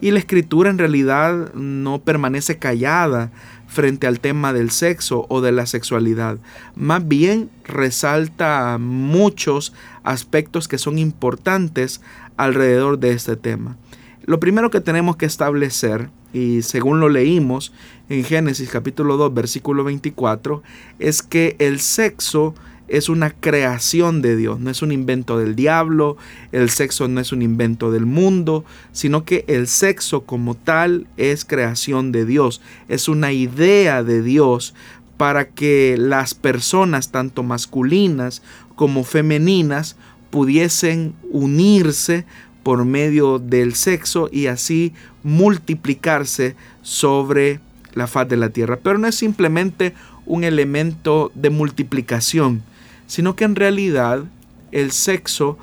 [0.00, 3.30] Y la escritura en realidad no permanece callada
[3.66, 6.38] frente al tema del sexo o de la sexualidad.
[6.74, 12.00] Más bien resalta muchos aspectos que son importantes
[12.36, 13.76] alrededor de este tema.
[14.24, 17.72] Lo primero que tenemos que establecer, y según lo leímos
[18.08, 20.62] en Génesis capítulo 2 versículo 24,
[20.98, 22.54] es que el sexo
[22.90, 26.16] es una creación de Dios, no es un invento del diablo,
[26.52, 31.44] el sexo no es un invento del mundo, sino que el sexo como tal es
[31.44, 34.74] creación de Dios, es una idea de Dios
[35.16, 38.42] para que las personas, tanto masculinas
[38.74, 39.96] como femeninas,
[40.30, 42.24] pudiesen unirse
[42.62, 47.60] por medio del sexo y así multiplicarse sobre
[47.94, 48.78] la faz de la tierra.
[48.82, 49.94] Pero no es simplemente
[50.26, 52.62] un elemento de multiplicación,
[53.10, 54.22] sino que en realidad
[54.70, 55.58] el sexo,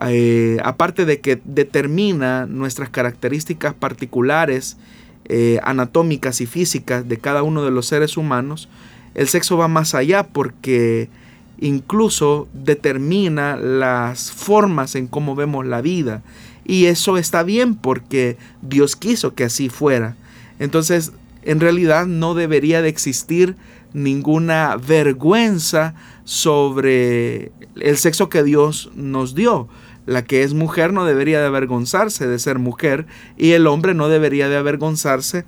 [0.00, 4.76] eh, aparte de que determina nuestras características particulares,
[5.26, 8.68] eh, anatómicas y físicas de cada uno de los seres humanos,
[9.14, 11.08] el sexo va más allá porque
[11.60, 16.24] incluso determina las formas en cómo vemos la vida.
[16.64, 20.16] Y eso está bien porque Dios quiso que así fuera.
[20.58, 21.12] Entonces,
[21.44, 23.54] en realidad no debería de existir
[23.92, 29.68] ninguna vergüenza sobre el sexo que Dios nos dio.
[30.04, 33.06] La que es mujer no debería de avergonzarse de ser mujer
[33.36, 35.44] y el hombre no debería de avergonzarse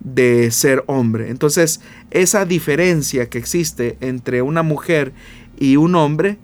[0.00, 1.30] de ser hombre.
[1.30, 5.12] Entonces, esa diferencia que existe entre una mujer
[5.58, 6.38] y un hombre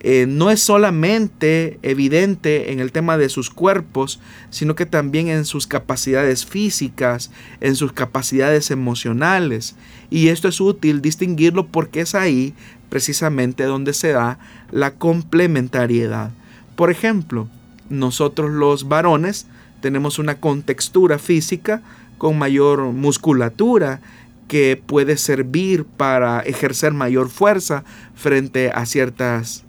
[0.00, 4.20] eh, no es solamente evidente en el tema de sus cuerpos,
[4.50, 9.74] sino que también en sus capacidades físicas, en sus capacidades emocionales.
[10.10, 12.54] Y esto es útil distinguirlo porque es ahí
[12.88, 14.38] precisamente donde se da
[14.70, 16.30] la complementariedad.
[16.76, 17.48] Por ejemplo,
[17.88, 19.46] nosotros los varones
[19.80, 21.82] tenemos una contextura física
[22.18, 24.00] con mayor musculatura
[24.48, 29.64] que puede servir para ejercer mayor fuerza frente a ciertas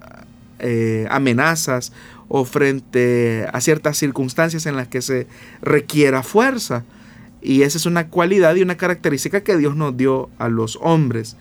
[0.59, 1.91] eh, amenazas
[2.27, 5.27] o frente a ciertas circunstancias en las que se
[5.61, 6.83] requiera fuerza.
[7.41, 11.37] Y esa es una cualidad y una característica que Dios nos dio a los hombres.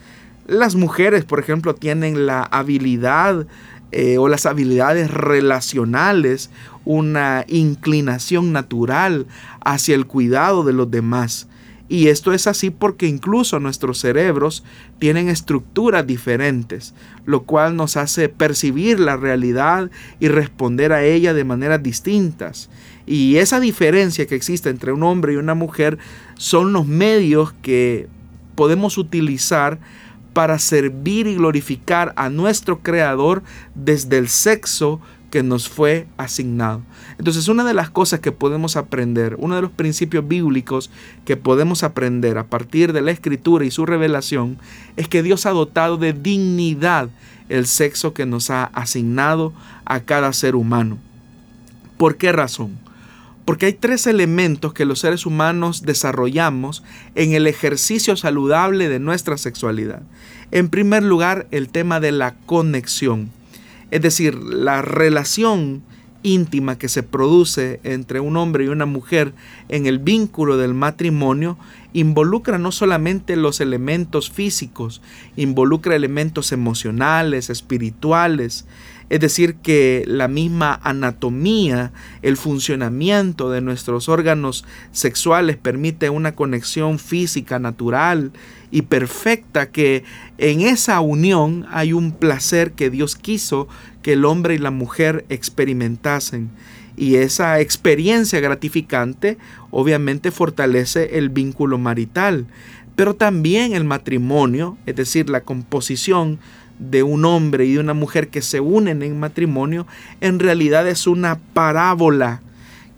[0.46, 3.46] Las mujeres, por ejemplo, tienen la habilidad
[3.92, 6.50] eh, o las habilidades relacionales,
[6.84, 9.26] una inclinación natural
[9.64, 11.48] hacia el cuidado de los demás.
[11.88, 14.64] Y esto es así porque incluso nuestros cerebros
[14.98, 21.44] tienen estructuras diferentes, lo cual nos hace percibir la realidad y responder a ella de
[21.44, 22.70] maneras distintas.
[23.06, 25.98] Y esa diferencia que existe entre un hombre y una mujer
[26.34, 28.08] son los medios que
[28.56, 29.78] podemos utilizar
[30.36, 33.42] para servir y glorificar a nuestro Creador
[33.74, 36.82] desde el sexo que nos fue asignado.
[37.16, 40.90] Entonces, una de las cosas que podemos aprender, uno de los principios bíblicos
[41.24, 44.58] que podemos aprender a partir de la escritura y su revelación,
[44.98, 47.08] es que Dios ha dotado de dignidad
[47.48, 49.54] el sexo que nos ha asignado
[49.86, 50.98] a cada ser humano.
[51.96, 52.76] ¿Por qué razón?
[53.46, 56.82] Porque hay tres elementos que los seres humanos desarrollamos
[57.14, 60.02] en el ejercicio saludable de nuestra sexualidad.
[60.50, 63.30] En primer lugar, el tema de la conexión,
[63.90, 65.82] es decir, la relación
[66.26, 69.32] íntima que se produce entre un hombre y una mujer
[69.68, 71.56] en el vínculo del matrimonio
[71.92, 75.00] involucra no solamente los elementos físicos,
[75.36, 78.66] involucra elementos emocionales, espirituales,
[79.08, 81.92] es decir, que la misma anatomía,
[82.22, 88.32] el funcionamiento de nuestros órganos sexuales permite una conexión física natural
[88.72, 90.02] y perfecta, que
[90.38, 93.68] en esa unión hay un placer que Dios quiso
[94.02, 96.50] que el hombre y la mujer experimentasen.
[96.96, 99.38] Y esa experiencia gratificante
[99.70, 102.46] obviamente fortalece el vínculo marital,
[102.96, 106.38] pero también el matrimonio, es decir, la composición
[106.78, 109.86] de un hombre y de una mujer que se unen en matrimonio,
[110.20, 112.40] en realidad es una parábola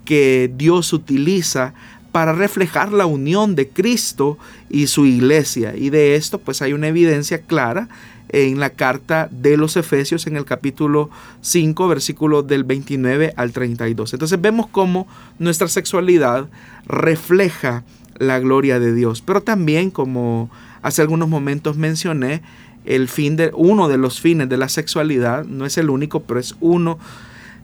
[0.05, 1.73] que Dios utiliza
[2.11, 4.37] para reflejar la unión de Cristo
[4.69, 5.75] y su iglesia.
[5.75, 7.87] Y de esto pues hay una evidencia clara
[8.29, 11.09] en la carta de los Efesios en el capítulo
[11.41, 14.13] 5, versículo del 29 al 32.
[14.13, 15.07] Entonces vemos cómo
[15.39, 16.47] nuestra sexualidad
[16.85, 17.83] refleja
[18.17, 20.49] la gloria de Dios, pero también como
[20.81, 22.41] hace algunos momentos mencioné,
[22.85, 26.39] el fin de uno de los fines de la sexualidad, no es el único, pero
[26.39, 26.99] es uno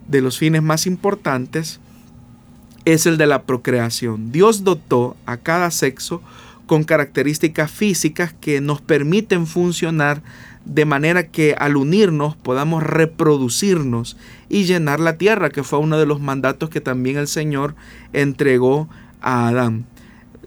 [0.07, 1.79] de los fines más importantes,
[2.85, 4.31] es el de la procreación.
[4.31, 6.21] Dios dotó a cada sexo
[6.67, 10.21] con características físicas que nos permiten funcionar
[10.65, 14.17] de manera que al unirnos podamos reproducirnos
[14.49, 17.75] y llenar la tierra, que fue uno de los mandatos que también el Señor
[18.13, 18.89] entregó
[19.21, 19.85] a Adán.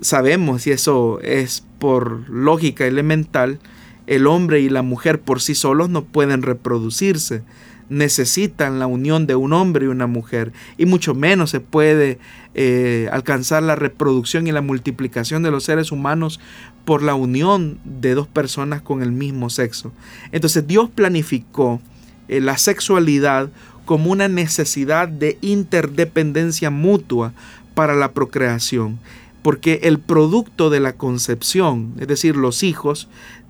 [0.01, 3.61] Sabemos, y eso es por lógica elemental,
[4.09, 7.43] el hombre y la mujer por sí solos no pueden reproducirse.
[7.91, 10.53] Necesitan la unión de un hombre y una mujer.
[10.79, 12.19] Y mucho menos se puede
[12.55, 16.41] eh, alcanzar la reproducción y la multiplicación de los seres humanos
[16.87, 19.93] por la unión de dos personas con el mismo sexo.
[20.33, 21.81] Entonces Dios planificó
[22.29, 23.51] eh, la sexualidad
[23.85, 27.33] como una necesidad de interdependencia mutua
[27.75, 28.99] para la procreación,
[29.43, 33.09] porque el producto de la concepción, es decir, los hijos,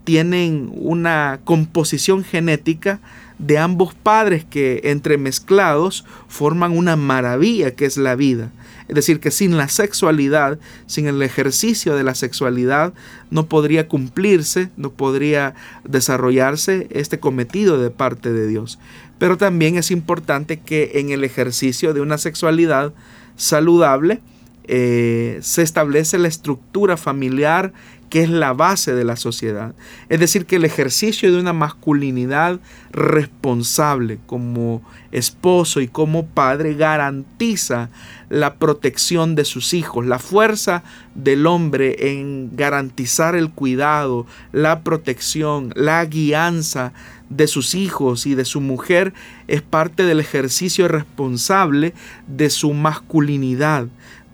[0.08, 2.98] tienen una composición genética
[3.38, 8.50] de ambos padres que entremezclados forman una maravilla que es la vida.
[8.88, 12.94] Es decir, que sin la sexualidad, sin el ejercicio de la sexualidad,
[13.30, 18.78] no podría cumplirse, no podría desarrollarse este cometido de parte de Dios.
[19.18, 22.94] Pero también es importante que en el ejercicio de una sexualidad
[23.36, 24.22] saludable
[24.70, 27.74] eh, se establece la estructura familiar
[28.08, 29.74] que es la base de la sociedad.
[30.08, 37.90] Es decir, que el ejercicio de una masculinidad responsable como esposo y como padre garantiza
[38.28, 40.82] la protección de sus hijos, la fuerza
[41.14, 46.92] del hombre en garantizar el cuidado, la protección, la guianza
[47.30, 49.12] de sus hijos y de su mujer
[49.48, 51.94] es parte del ejercicio responsable
[52.26, 53.88] de su masculinidad.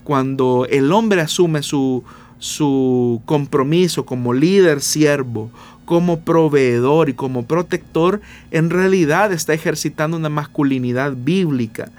[0.04, 2.04] Cuando el hombre asume su,
[2.44, 5.50] su compromiso como líder siervo,
[5.86, 11.90] como proveedor y como protector, en realidad está ejercitando una masculinidad bíblica.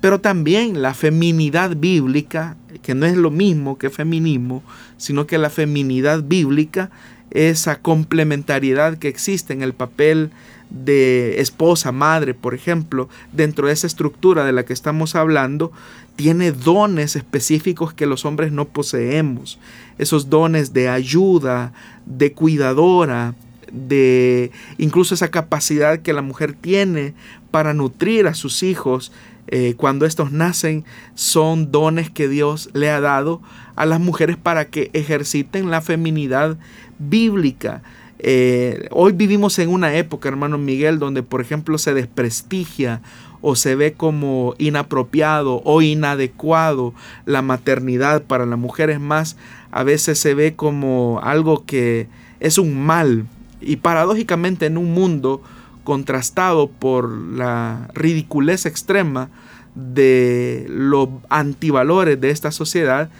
[0.00, 4.62] Pero también la feminidad bíblica, que no es lo mismo que feminismo,
[4.98, 6.92] sino que la feminidad bíblica,
[7.32, 10.30] esa complementariedad que existe en el papel
[10.70, 15.72] de esposa, madre, por ejemplo, dentro de esa estructura de la que estamos hablando,
[16.18, 19.60] tiene dones específicos que los hombres no poseemos.
[19.98, 21.72] Esos dones de ayuda,
[22.06, 23.36] de cuidadora,
[23.70, 27.14] de incluso esa capacidad que la mujer tiene
[27.52, 29.12] para nutrir a sus hijos
[29.46, 33.40] eh, cuando estos nacen, son dones que Dios le ha dado
[33.76, 36.58] a las mujeres para que ejerciten la feminidad
[36.98, 37.80] bíblica.
[38.18, 43.02] Eh, hoy vivimos en una época, hermano Miguel, donde por ejemplo se desprestigia
[43.40, 48.90] o se ve como inapropiado o inadecuado la maternidad para la mujer.
[48.90, 49.36] Es más,
[49.70, 52.08] a veces se ve como algo que
[52.40, 53.26] es un mal.
[53.60, 55.42] Y paradójicamente en un mundo
[55.84, 59.30] contrastado por la ridiculez extrema
[59.74, 63.10] de los antivalores de esta sociedad,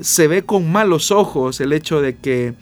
[0.00, 2.54] se ve con malos ojos el hecho de que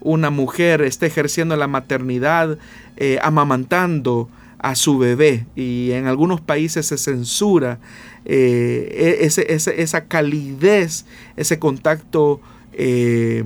[0.00, 2.58] una mujer esté ejerciendo la maternidad,
[2.96, 4.28] eh, amamantando
[4.62, 7.78] a su bebé y en algunos países se censura
[8.26, 12.40] eh, e, esa calidez, ese contacto
[12.74, 13.44] eh,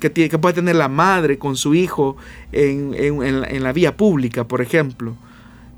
[0.00, 2.16] que, tiene, que, puede tener la madre con su hijo
[2.52, 5.16] en, en la vía pública, por ejemplo.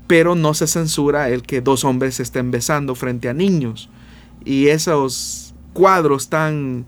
[0.07, 3.89] Pero no se censura el que dos hombres se estén besando frente a niños.
[4.43, 6.85] Y esos cuadros tan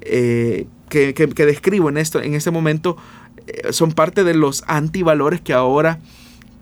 [0.00, 2.96] eh, que, describo en, esto, en este momento
[3.70, 6.00] son parte de los antivalores que ahora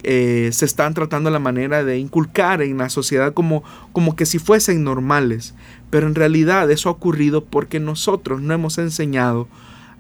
[0.02, 3.62] eh, se están tratando la manera de inculcar en la sociedad como,
[3.92, 5.54] como que si fuesen normales.
[5.90, 9.48] Pero en realidad eso ha ocurrido porque nosotros no hemos enseñado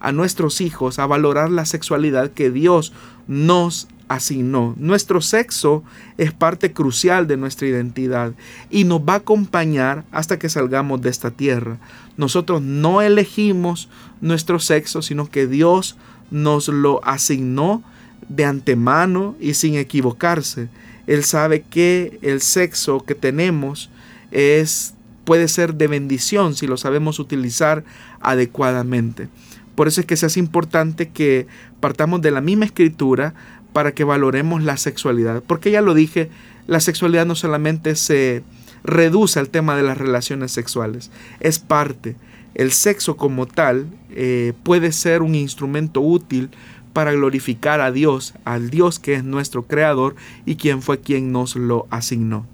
[0.00, 2.92] a nuestros hijos a valorar la sexualidad que Dios
[3.28, 4.74] nos asignó.
[4.76, 5.84] Nuestro sexo
[6.18, 8.32] es parte crucial de nuestra identidad
[8.68, 11.78] y nos va a acompañar hasta que salgamos de esta tierra.
[12.16, 13.88] Nosotros no elegimos
[14.20, 15.96] nuestro sexo, sino que Dios
[16.30, 17.82] nos lo asignó
[18.28, 20.68] de antemano y sin equivocarse.
[21.06, 23.90] Él sabe que el sexo que tenemos
[24.30, 27.84] es puede ser de bendición si lo sabemos utilizar
[28.20, 29.28] adecuadamente.
[29.74, 31.46] Por eso es que se hace importante que
[31.80, 33.34] partamos de la misma escritura
[33.72, 35.42] para que valoremos la sexualidad.
[35.46, 36.28] Porque ya lo dije,
[36.66, 38.42] la sexualidad no solamente se
[38.84, 42.16] reduce al tema de las relaciones sexuales, es parte.
[42.54, 46.50] El sexo como tal eh, puede ser un instrumento útil
[46.92, 50.14] para glorificar a Dios, al Dios que es nuestro creador
[50.46, 52.46] y quien fue quien nos lo asignó.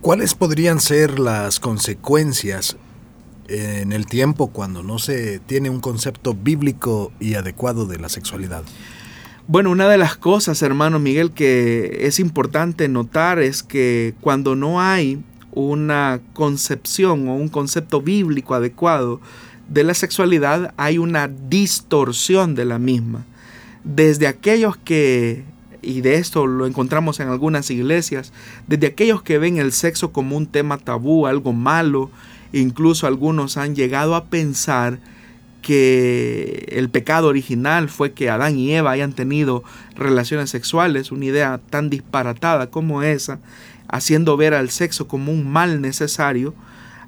[0.00, 2.76] ¿Cuáles podrían ser las consecuencias
[3.48, 8.64] en el tiempo cuando no se tiene un concepto bíblico y adecuado de la sexualidad?
[9.46, 14.80] Bueno, una de las cosas, hermano Miguel, que es importante notar es que cuando no
[14.80, 15.22] hay
[15.52, 19.20] una concepción o un concepto bíblico adecuado
[19.68, 23.24] de la sexualidad, hay una distorsión de la misma.
[23.84, 25.44] Desde aquellos que,
[25.82, 28.32] y de esto lo encontramos en algunas iglesias,
[28.66, 32.10] desde aquellos que ven el sexo como un tema tabú, algo malo,
[32.54, 35.00] Incluso algunos han llegado a pensar
[35.60, 39.64] que el pecado original fue que Adán y Eva hayan tenido
[39.96, 43.40] relaciones sexuales, una idea tan disparatada como esa,
[43.88, 46.54] haciendo ver al sexo como un mal necesario,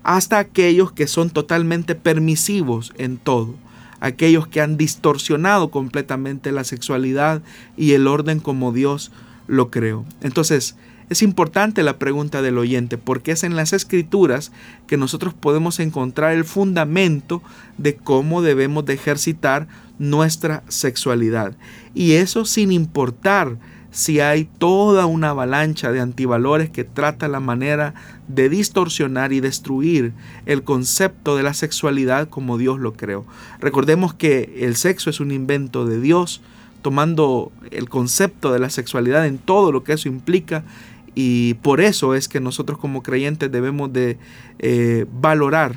[0.07, 3.57] hasta aquellos que son totalmente permisivos en todo,
[3.99, 7.43] aquellos que han distorsionado completamente la sexualidad
[7.77, 9.11] y el orden como Dios
[9.49, 10.05] lo creó.
[10.23, 10.77] Entonces,
[11.11, 14.53] es importante la pregunta del oyente porque es en las escrituras
[14.87, 17.43] que nosotros podemos encontrar el fundamento
[17.77, 19.67] de cómo debemos de ejercitar
[19.99, 21.57] nuestra sexualidad.
[21.95, 23.59] Y eso sin importar
[23.97, 27.95] si hay toda una avalancha de antivalores que trata la manera
[28.29, 30.13] de distorsionar y destruir
[30.45, 33.25] el concepto de la sexualidad como Dios lo creó.
[33.59, 36.43] Recordemos que el sexo es un invento de Dios,
[36.83, 40.63] tomando el concepto de la sexualidad en todo lo que eso implica
[41.15, 44.19] y por eso es que nosotros como creyentes debemos de
[44.59, 45.77] eh, valorar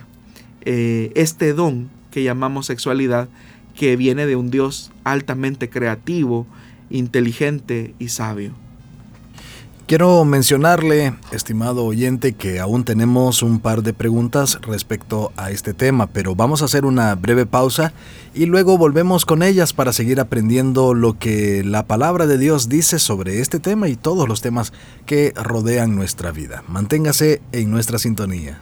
[0.65, 3.29] eh, este don que llamamos sexualidad,
[3.75, 6.45] que viene de un Dios altamente creativo,
[6.89, 8.53] inteligente y sabio.
[9.89, 16.05] Quiero mencionarle, estimado oyente, que aún tenemos un par de preguntas respecto a este tema,
[16.05, 17.91] pero vamos a hacer una breve pausa
[18.35, 22.99] y luego volvemos con ellas para seguir aprendiendo lo que la palabra de Dios dice
[22.99, 24.73] sobre este tema y todos los temas
[25.07, 26.63] que rodean nuestra vida.
[26.67, 28.61] Manténgase en nuestra sintonía.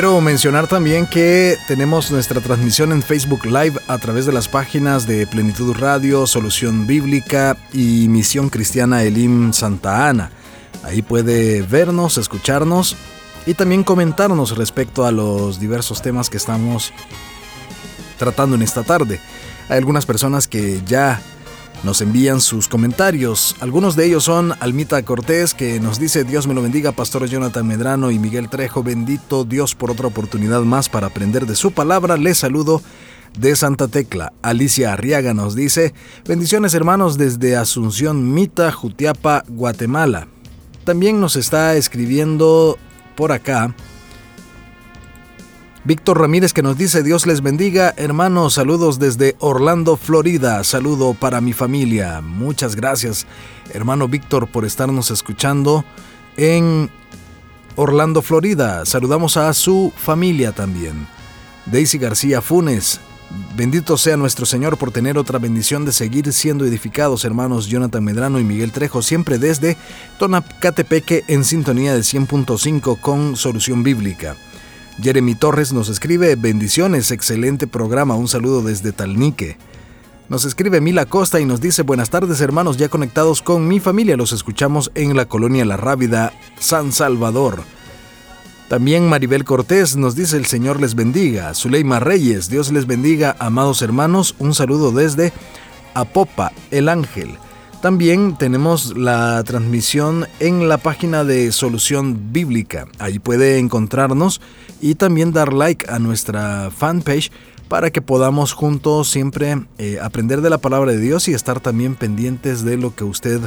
[0.00, 5.06] Quiero mencionar también que tenemos nuestra transmisión en Facebook Live a través de las páginas
[5.06, 10.30] de Plenitud Radio, Solución Bíblica y Misión Cristiana Elim Santa Ana.
[10.84, 12.96] Ahí puede vernos, escucharnos
[13.44, 16.94] y también comentarnos respecto a los diversos temas que estamos
[18.16, 19.20] tratando en esta tarde.
[19.68, 21.20] Hay algunas personas que ya
[21.82, 23.56] nos envían sus comentarios.
[23.60, 27.66] Algunos de ellos son Almita Cortés, que nos dice Dios me lo bendiga, Pastor Jonathan
[27.66, 32.16] Medrano y Miguel Trejo, bendito Dios por otra oportunidad más para aprender de su palabra.
[32.16, 32.82] Les saludo
[33.38, 34.32] de Santa Tecla.
[34.42, 35.94] Alicia Arriaga nos dice,
[36.26, 40.28] bendiciones hermanos desde Asunción Mita, Jutiapa, Guatemala.
[40.84, 42.78] También nos está escribiendo
[43.16, 43.74] por acá
[45.82, 51.40] Víctor Ramírez que nos dice Dios les bendiga, hermanos, saludos desde Orlando, Florida, saludo para
[51.40, 52.20] mi familia.
[52.20, 53.26] Muchas gracias,
[53.72, 55.86] hermano Víctor, por estarnos escuchando
[56.36, 56.90] en
[57.76, 58.84] Orlando, Florida.
[58.84, 61.06] Saludamos a su familia también.
[61.64, 63.00] Daisy García Funes,
[63.56, 68.38] bendito sea nuestro Señor por tener otra bendición de seguir siendo edificados, hermanos Jonathan Medrano
[68.38, 69.78] y Miguel Trejo, siempre desde
[70.18, 74.36] Tonacatepeque en sintonía de 100.5 con Solución Bíblica.
[75.02, 79.56] Jeremy Torres nos escribe bendiciones, excelente programa, un saludo desde Talnique.
[80.28, 84.16] Nos escribe Mila Costa y nos dice buenas tardes hermanos ya conectados con mi familia,
[84.16, 87.62] los escuchamos en la colonia La Rábida, San Salvador.
[88.68, 91.54] También Maribel Cortés nos dice el Señor les bendiga.
[91.54, 95.32] Zuleima Reyes, Dios les bendiga, amados hermanos, un saludo desde
[95.94, 97.38] Apopa, el Ángel.
[97.80, 102.86] También tenemos la transmisión en la página de Solución Bíblica.
[102.98, 104.42] Ahí puede encontrarnos
[104.82, 107.32] y también dar like a nuestra fanpage
[107.68, 111.94] para que podamos juntos siempre eh, aprender de la palabra de Dios y estar también
[111.94, 113.40] pendientes de lo que usted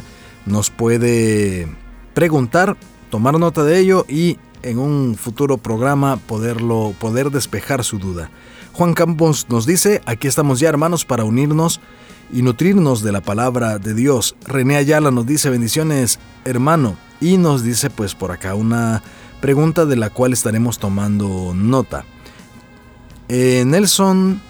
[0.47, 1.67] nos puede
[2.15, 2.75] preguntar,
[3.11, 8.31] tomar nota de ello y en un futuro programa poderlo poder despejar su duda.
[8.71, 11.79] Juan Campos nos dice, aquí estamos ya hermanos para unirnos
[12.33, 14.35] y nutrirnos de la palabra de Dios.
[14.45, 19.03] René Ayala nos dice bendiciones, hermano, y nos dice pues por acá una
[19.39, 22.05] pregunta de la cual estaremos tomando nota.
[23.29, 24.41] Eh, Nelson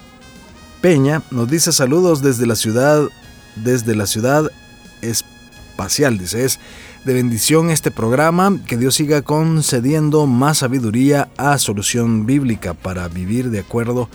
[0.81, 3.07] Peña nos dice saludos desde la ciudad,
[3.55, 4.49] desde la ciudad
[5.01, 6.59] espacial, dice, es
[7.05, 13.49] de bendición este programa, que Dios siga concediendo más sabiduría a solución bíblica para vivir
[13.49, 14.09] de acuerdo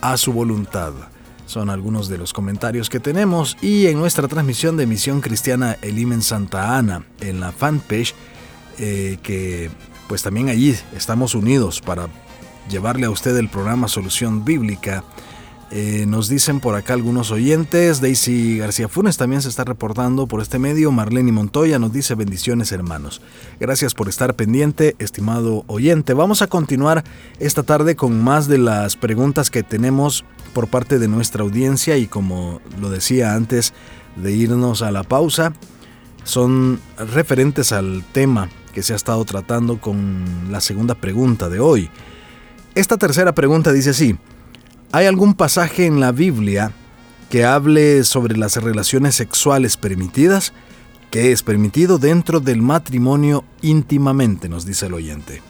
[0.00, 0.92] a su voluntad.
[1.52, 6.14] Son algunos de los comentarios que tenemos y en nuestra transmisión de Misión Cristiana Elim
[6.14, 8.14] en Santa Ana, en la fanpage,
[8.78, 9.68] eh, que
[10.08, 12.08] pues también allí estamos unidos para
[12.70, 15.04] llevarle a usted el programa Solución Bíblica
[15.74, 18.02] eh, nos dicen por acá algunos oyentes.
[18.02, 20.92] Daisy García Funes también se está reportando por este medio.
[20.92, 23.22] Marlene Montoya nos dice bendiciones hermanos.
[23.58, 26.12] Gracias por estar pendiente, estimado oyente.
[26.12, 27.04] Vamos a continuar
[27.38, 32.06] esta tarde con más de las preguntas que tenemos por parte de nuestra audiencia y
[32.06, 33.72] como lo decía antes
[34.16, 35.54] de irnos a la pausa,
[36.22, 41.88] son referentes al tema que se ha estado tratando con la segunda pregunta de hoy.
[42.74, 44.18] Esta tercera pregunta dice así,
[44.94, 46.70] ¿Hay algún pasaje en la Biblia
[47.30, 50.52] que hable sobre las relaciones sexuales permitidas?
[51.10, 54.50] ¿Qué es permitido dentro del matrimonio íntimamente?
[54.50, 55.40] Nos dice el oyente.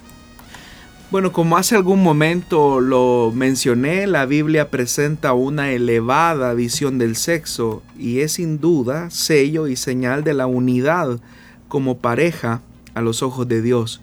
[1.10, 7.82] Bueno, como hace algún momento lo mencioné, la Biblia presenta una elevada visión del sexo
[7.98, 11.18] y es sin duda sello y señal de la unidad
[11.66, 12.62] como pareja
[12.94, 14.00] a los ojos de Dios.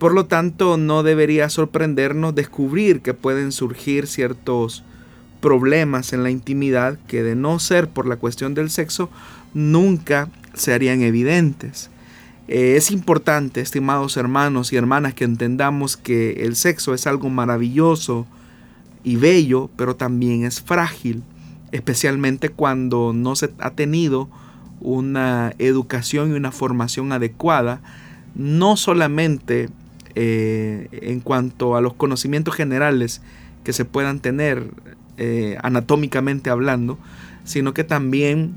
[0.00, 4.82] Por lo tanto, no debería sorprendernos descubrir que pueden surgir ciertos
[5.42, 9.10] problemas en la intimidad que de no ser por la cuestión del sexo,
[9.52, 11.90] nunca se harían evidentes.
[12.48, 18.26] Eh, es importante, estimados hermanos y hermanas, que entendamos que el sexo es algo maravilloso
[19.04, 21.22] y bello, pero también es frágil,
[21.72, 24.30] especialmente cuando no se ha tenido
[24.80, 27.82] una educación y una formación adecuada,
[28.34, 29.68] no solamente
[30.14, 33.22] eh, en cuanto a los conocimientos generales
[33.64, 34.70] que se puedan tener
[35.18, 36.98] eh, anatómicamente hablando,
[37.44, 38.54] sino que también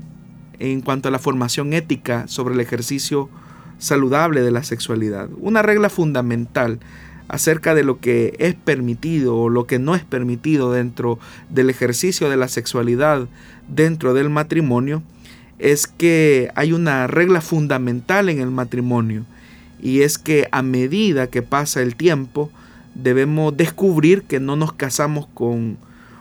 [0.58, 3.28] en cuanto a la formación ética sobre el ejercicio
[3.78, 5.28] saludable de la sexualidad.
[5.38, 6.78] Una regla fundamental
[7.28, 12.28] acerca de lo que es permitido o lo que no es permitido dentro del ejercicio
[12.28, 13.28] de la sexualidad
[13.68, 15.02] dentro del matrimonio
[15.58, 19.24] es que hay una regla fundamental en el matrimonio
[19.84, 22.50] y es que a medida que pasa el tiempo
[22.94, 25.76] debemos descubrir que no nos casamos con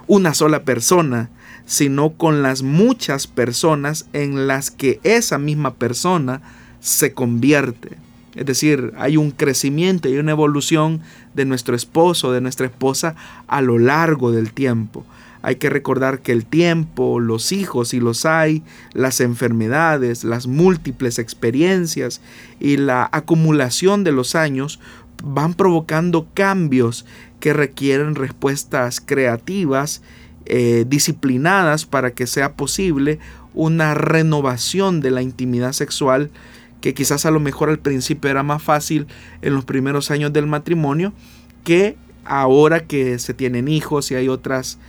[0.06, 1.30] una sola persona,
[1.66, 6.42] sino con las muchas personas en las que esa misma persona
[6.82, 7.98] se convierte.
[8.36, 11.00] Es decir, hay un crecimiento y una evolución
[11.34, 13.16] de nuestro esposo, de nuestra esposa
[13.48, 15.06] a lo largo del tiempo.
[15.44, 18.64] Hay que recordar que el tiempo, los hijos, y los hay,
[18.94, 22.22] las enfermedades, las múltiples experiencias
[22.62, 24.80] y la acumulación de los años
[25.22, 27.06] van provocando cambios
[27.42, 30.02] que requieren respuestas creativas,
[30.46, 33.20] eh, disciplinadas para que sea posible
[33.54, 36.32] una renovación de la intimidad sexual
[36.80, 39.08] que quizás a lo mejor al principio era más fácil
[39.42, 41.14] en los primeros años del matrimonio
[41.64, 44.80] que ahora que se tienen hijos y hay otras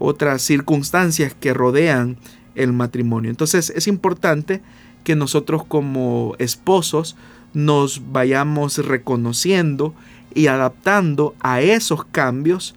[0.00, 2.16] otras circunstancias que rodean
[2.56, 3.30] el matrimonio.
[3.30, 4.60] Entonces es importante
[5.04, 7.16] que nosotros como esposos
[7.54, 9.94] nos vayamos reconociendo
[10.34, 12.74] y adaptando a esos cambios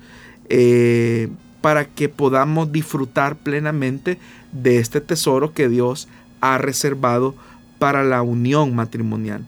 [0.49, 1.29] eh,
[1.61, 4.19] para que podamos disfrutar plenamente
[4.51, 6.07] de este tesoro que Dios
[6.41, 7.35] ha reservado
[7.79, 9.45] para la unión matrimonial.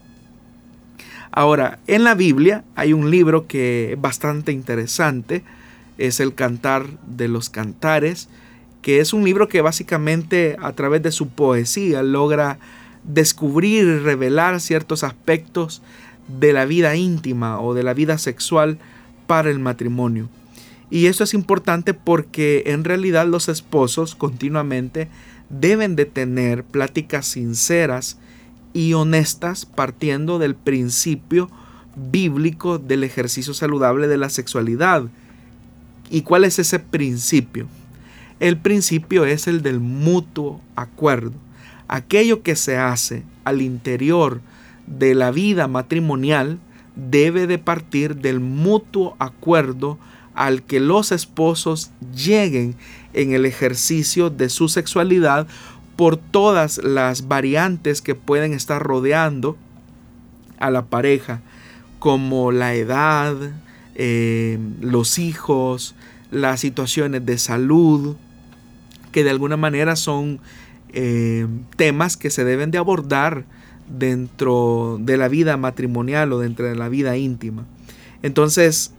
[1.31, 5.43] Ahora, en la Biblia hay un libro que es bastante interesante,
[5.97, 8.27] es el Cantar de los Cantares,
[8.81, 12.59] que es un libro que básicamente a través de su poesía logra
[13.03, 15.81] descubrir y revelar ciertos aspectos
[16.27, 18.77] de la vida íntima o de la vida sexual
[19.27, 20.29] para el matrimonio.
[20.89, 25.07] Y eso es importante porque en realidad los esposos continuamente
[25.49, 28.17] deben de tener pláticas sinceras
[28.73, 31.49] y honestas partiendo del principio
[31.95, 35.05] bíblico del ejercicio saludable de la sexualidad
[36.09, 37.67] ¿Y cuál es ese principio?
[38.39, 41.33] El principio es el del mutuo acuerdo.
[41.87, 44.41] Aquello que se hace al interior
[44.87, 46.59] de la vida matrimonial
[46.95, 49.97] debe de partir del mutuo acuerdo
[50.33, 52.75] al que los esposos lleguen
[53.13, 55.47] en el ejercicio de su sexualidad
[55.95, 59.57] por todas las variantes que pueden estar rodeando
[60.59, 61.41] a la pareja,
[61.99, 63.35] como la edad,
[63.95, 65.95] eh, los hijos,
[66.31, 68.15] las situaciones de salud,
[69.11, 70.39] que de alguna manera son
[70.93, 73.45] eh, temas que se deben de abordar
[73.89, 77.65] dentro de la vida matrimonial o dentro de la vida íntima.
[78.23, 78.91] Entonces,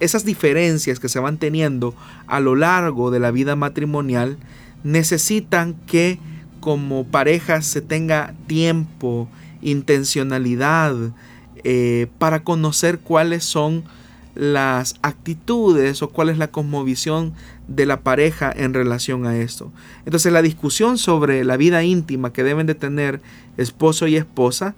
[0.00, 1.94] esas diferencias que se van teniendo
[2.26, 4.36] a lo largo de la vida matrimonial
[4.82, 6.18] necesitan que
[6.60, 9.28] como pareja se tenga tiempo,
[9.62, 10.94] intencionalidad
[11.64, 13.84] eh, para conocer cuáles son
[14.40, 17.34] las actitudes o cuál es la cosmovisión
[17.68, 19.70] de la pareja en relación a esto.
[20.06, 23.20] Entonces la discusión sobre la vida íntima que deben de tener
[23.58, 24.74] esposo y esposa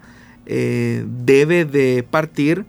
[0.47, 2.65] eh, debe de partir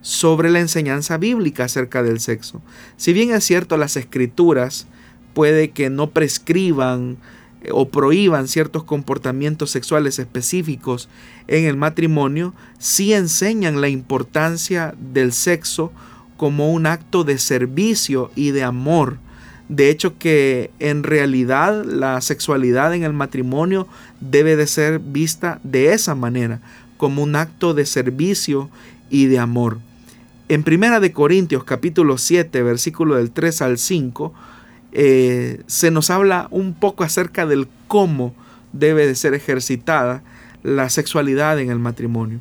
[0.00, 2.62] sobre la enseñanza bíblica acerca del sexo.
[2.96, 4.86] Si bien es cierto las escrituras
[5.34, 7.18] puede que no prescriban
[7.60, 11.10] eh, o prohíban ciertos comportamientos sexuales específicos
[11.46, 15.92] en el matrimonio, sí enseñan la importancia del sexo
[16.38, 19.18] como un acto de servicio y de amor.
[19.68, 23.86] De hecho que en realidad la sexualidad en el matrimonio
[24.20, 26.60] debe de ser vista de esa manera,
[26.96, 28.70] como un acto de servicio
[29.10, 29.78] y de amor.
[30.48, 34.32] En Primera de Corintios capítulo 7, versículo del 3 al 5,
[34.92, 38.32] eh, se nos habla un poco acerca del cómo
[38.72, 40.22] debe de ser ejercitada
[40.62, 42.38] la sexualidad en el matrimonio.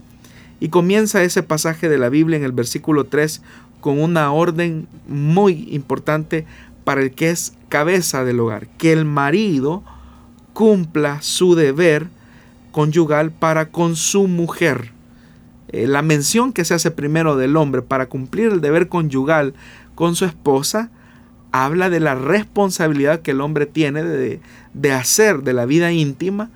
[0.59, 3.41] Y comienza ese pasaje de la Biblia en el versículo 3
[3.87, 6.45] con una orden muy importante
[6.83, 9.81] para el que es cabeza del hogar, que el marido
[10.51, 12.07] cumpla su deber
[12.73, 14.91] conyugal para con su mujer.
[15.69, 19.53] Eh, la mención que se hace primero del hombre para cumplir el deber conyugal
[19.95, 20.91] con su esposa
[21.53, 24.41] habla de la responsabilidad que el hombre tiene de,
[24.73, 26.49] de hacer de la vida íntima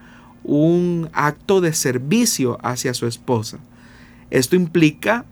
[0.44, 3.60] un acto de servicio hacia su esposa.
[4.32, 5.24] Esto implica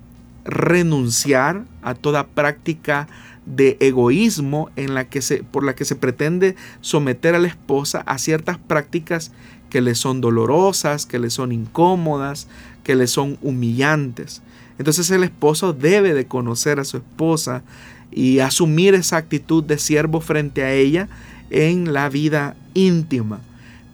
[0.46, 3.08] renunciar a toda práctica
[3.46, 8.04] de egoísmo en la que se, por la que se pretende someter a la esposa
[8.06, 9.32] a ciertas prácticas
[9.70, 12.48] que le son dolorosas, que le son incómodas,
[12.84, 14.42] que le son humillantes.
[14.78, 17.64] Entonces el esposo debe de conocer a su esposa
[18.12, 21.08] y asumir esa actitud de siervo frente a ella
[21.50, 23.42] en la vida íntima.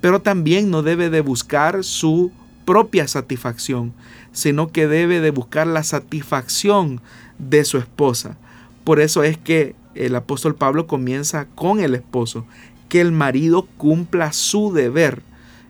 [0.02, 2.32] Pero también no debe de buscar su
[2.66, 3.93] propia satisfacción,
[4.36, 7.00] sino que debe de buscar la satisfacción
[7.40, 8.38] de su esposa.
[8.84, 12.46] Por eso es que el apóstol Pablo comienza con el esposo,
[12.90, 15.22] que el marido cumpla su deber.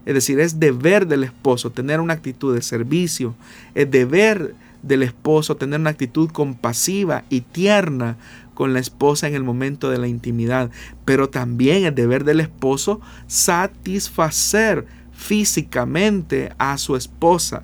[0.07, 3.35] Es decir, es deber del esposo tener una actitud de servicio,
[3.75, 8.17] es deber del esposo tener una actitud compasiva y tierna
[8.55, 10.71] con la esposa en el momento de la intimidad,
[11.05, 17.61] pero también es deber del esposo satisfacer físicamente a su esposa.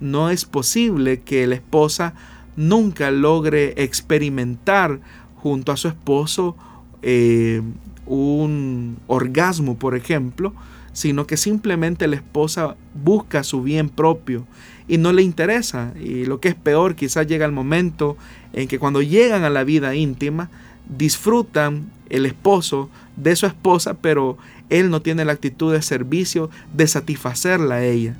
[0.00, 2.14] No es posible que la esposa
[2.56, 5.00] nunca logre experimentar
[5.36, 6.56] junto a su esposo
[7.02, 7.62] eh,
[8.06, 10.52] un orgasmo, por ejemplo,
[10.92, 14.46] sino que simplemente la esposa busca su bien propio
[14.88, 15.92] y no le interesa.
[16.00, 18.16] Y lo que es peor, quizás llega el momento
[18.52, 20.50] en que cuando llegan a la vida íntima,
[20.88, 24.38] disfrutan el esposo de su esposa, pero
[24.70, 28.16] él no tiene la actitud de servicio de satisfacerla a ella.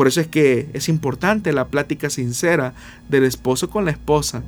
[0.00, 2.72] Por eso es que es importante la plática sincera
[3.10, 4.42] del esposo con la esposa.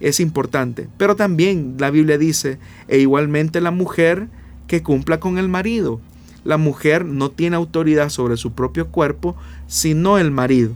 [0.00, 0.88] Es importante.
[0.96, 4.26] Pero también la Biblia dice, e igualmente la mujer
[4.66, 6.00] que cumpla con el marido.
[6.42, 9.36] La mujer no tiene autoridad sobre su propio cuerpo,
[9.68, 10.72] sino el marido.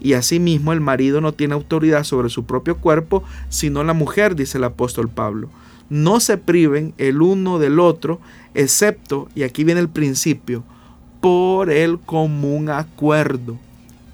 [0.00, 4.56] Y asimismo el marido no tiene autoridad sobre su propio cuerpo, sino la mujer, dice
[4.56, 5.50] el apóstol Pablo.
[5.90, 8.20] No se priven el uno del otro,
[8.54, 10.64] excepto, y aquí viene el principio,
[11.20, 13.58] por el común acuerdo.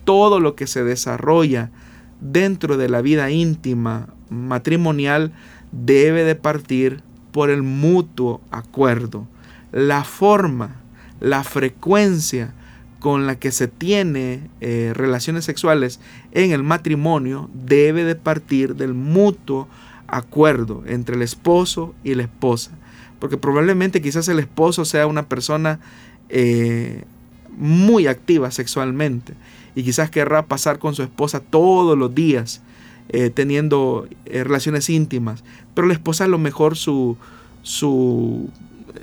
[0.04, 1.70] Todo lo que se desarrolla
[2.20, 5.32] dentro de la vida íntima matrimonial
[5.72, 9.26] debe de partir por el mutuo acuerdo.
[9.72, 10.76] La forma,
[11.20, 12.54] la frecuencia
[13.00, 15.98] con la que se tiene eh, relaciones sexuales
[16.30, 19.66] en el matrimonio debe de partir del mutuo
[20.06, 22.70] acuerdo entre el esposo y la esposa.
[23.18, 25.80] Porque probablemente quizás el esposo sea una persona
[26.28, 27.04] eh,
[27.56, 29.34] muy activa sexualmente
[29.74, 32.62] y quizás querrá pasar con su esposa todos los días
[33.08, 35.44] eh, teniendo relaciones íntimas,
[35.74, 37.16] pero la esposa a lo mejor su,
[37.62, 38.50] su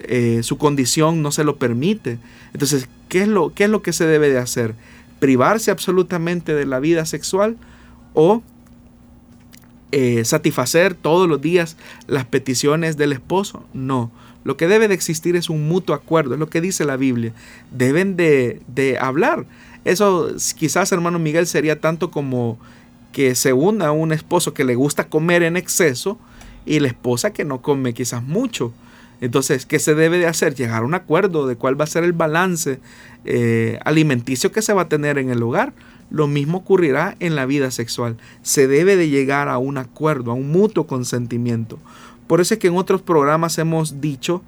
[0.03, 2.19] eh, su condición no se lo permite.
[2.53, 4.75] Entonces, ¿qué es, lo, ¿qué es lo que se debe de hacer?
[5.19, 7.57] ¿Privarse absolutamente de la vida sexual
[8.13, 8.41] o
[9.91, 11.75] eh, satisfacer todos los días
[12.07, 13.65] las peticiones del esposo?
[13.73, 14.11] No.
[14.43, 17.33] Lo que debe de existir es un mutuo acuerdo, es lo que dice la Biblia.
[17.71, 19.45] Deben de, de hablar.
[19.85, 22.57] Eso quizás, hermano Miguel, sería tanto como
[23.11, 26.19] que se una un esposo que le gusta comer en exceso
[26.65, 28.73] y la esposa que no come quizás mucho.
[29.21, 30.55] Entonces, ¿qué se debe de hacer?
[30.55, 32.79] Llegar a un acuerdo de cuál va a ser el balance
[33.25, 35.73] eh, alimenticio que se va a tener en el hogar.
[36.11, 38.17] lo mismo ocurrirá en la vida sexual.
[38.41, 41.77] Se debe de llegar a un acuerdo, a un mutuo consentimiento.
[42.25, 44.41] Por eso es que en otros programas hemos dicho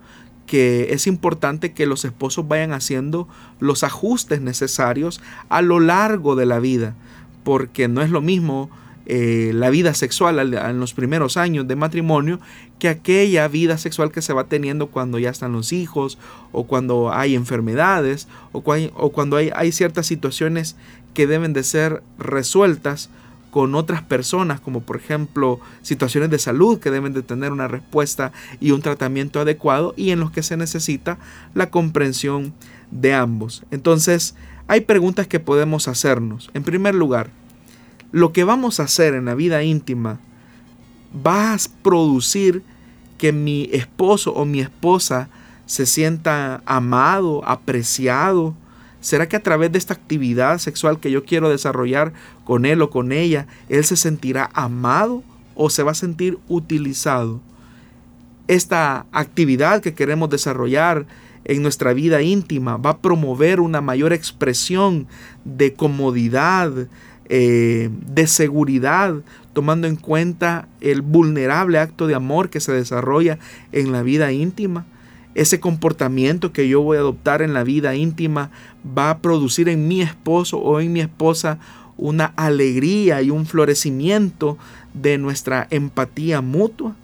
[0.46, 3.28] que es importante que los esposos vayan haciendo
[3.60, 6.96] los ajustes necesarios a lo largo de la vida,
[7.44, 8.70] porque no es lo mismo
[9.08, 12.39] eh, la vida sexual en los primeros años de matrimonio
[12.78, 16.20] que aquella vida sexual que se va teniendo cuando ya están los hijos
[16.52, 20.76] o cuando hay enfermedades o, cuando hay, hay ciertas situaciones
[21.14, 23.10] que deben de ser resueltas
[23.52, 28.32] con otras personas, como por ejemplo situaciones de salud que deben de tener una respuesta
[28.60, 31.20] y un tratamiento adecuado y en los que se necesita
[31.54, 32.54] la comprensión
[32.89, 33.64] de ambos.
[33.70, 34.36] Entonces,
[34.68, 36.49] hay preguntas que podemos hacernos.
[36.54, 37.30] En primer lugar,
[38.12, 40.20] lo que vamos a hacer en la vida íntima
[41.26, 42.64] va a producir
[43.18, 45.30] que mi esposo o mi esposa
[45.66, 48.56] se sienta amado, apreciado,
[49.02, 52.14] ¿Será que a través de esta actividad sexual que yo quiero desarrollar
[52.45, 55.24] con él o con ella, él se sentirá amado
[55.56, 57.41] o se va a sentir utilizado?
[58.47, 61.08] Esta actividad que queremos desarrollar
[61.45, 65.08] en nuestra vida íntima va a promover una mayor expresión
[65.45, 66.72] de comodidad,
[67.28, 69.16] eh, de seguridad,
[69.54, 73.39] tomando en cuenta el vulnerable acto de amor que se desarrolla
[73.72, 74.86] en la vida íntima
[75.34, 78.52] ese comportamiento que yo voy a adoptar en la vida íntima
[78.98, 81.60] va a producir en mi esposo o en mi esposa
[81.98, 84.58] una alegría y un florecimiento
[84.94, 86.96] de nuestra empatía mutua.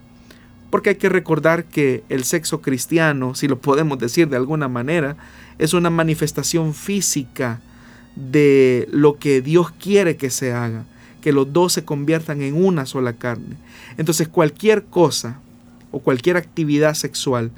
[0.70, 5.16] Porque hay que recordar que el sexo cristiano, si lo podemos decir de alguna manera,
[5.60, 7.62] es una manifestación física
[8.16, 10.84] de lo que Dios quiere que se haga,
[11.22, 13.56] que los dos se conviertan en una sola carne.
[13.98, 15.40] Entonces cualquier cosa
[15.92, 17.52] o cualquier actividad sexual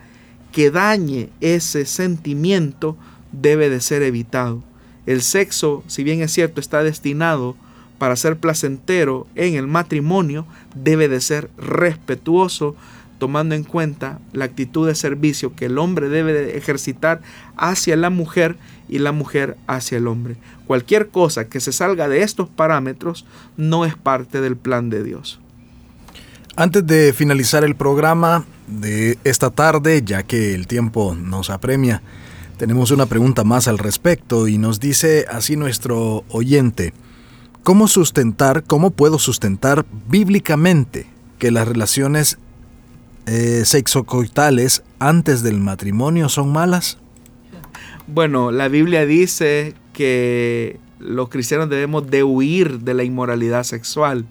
[0.59, 2.97] que dañe ese sentimiento
[3.31, 4.61] debe de ser evitado.
[5.05, 7.55] El sexo, si bien es cierto, está destinado
[7.97, 10.45] para ser placentero en el matrimonio,
[10.75, 12.75] debe de ser respetuoso,
[13.19, 17.21] tomando en cuenta la actitud de servicio que el hombre debe de ejercitar
[17.55, 18.57] hacia la mujer
[18.89, 20.35] y la mujer hacia el hombre.
[20.67, 25.39] Cualquier cosa que se salga de estos parámetros no es parte del plan de Dios.
[26.59, 32.01] Antes de finalizar el programa de esta tarde, ya que el tiempo nos apremia,
[32.57, 36.91] tenemos una pregunta más al respecto y nos dice así nuestro oyente,
[37.63, 41.07] ¿cómo sustentar, cómo puedo sustentar bíblicamente
[41.37, 42.39] que las relaciones
[43.25, 46.97] eh, sexocoitales antes del matrimonio son malas?
[48.05, 54.25] Bueno, la Biblia dice que los cristianos debemos de huir de la inmoralidad sexual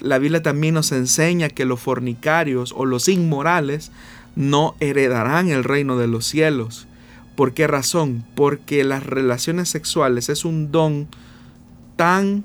[0.00, 3.90] la Biblia también nos enseña que los fornicarios o los inmorales
[4.34, 6.86] no heredarán el reino de los cielos.
[7.34, 8.24] ¿Por qué razón?
[8.34, 11.08] Porque las relaciones sexuales es un don
[11.96, 12.44] tan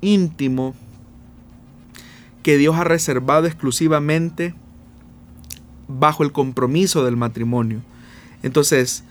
[0.00, 0.74] íntimo
[2.42, 4.54] que Dios ha reservado exclusivamente
[5.86, 7.82] bajo el compromiso del matrimonio.
[8.42, 9.04] Entonces,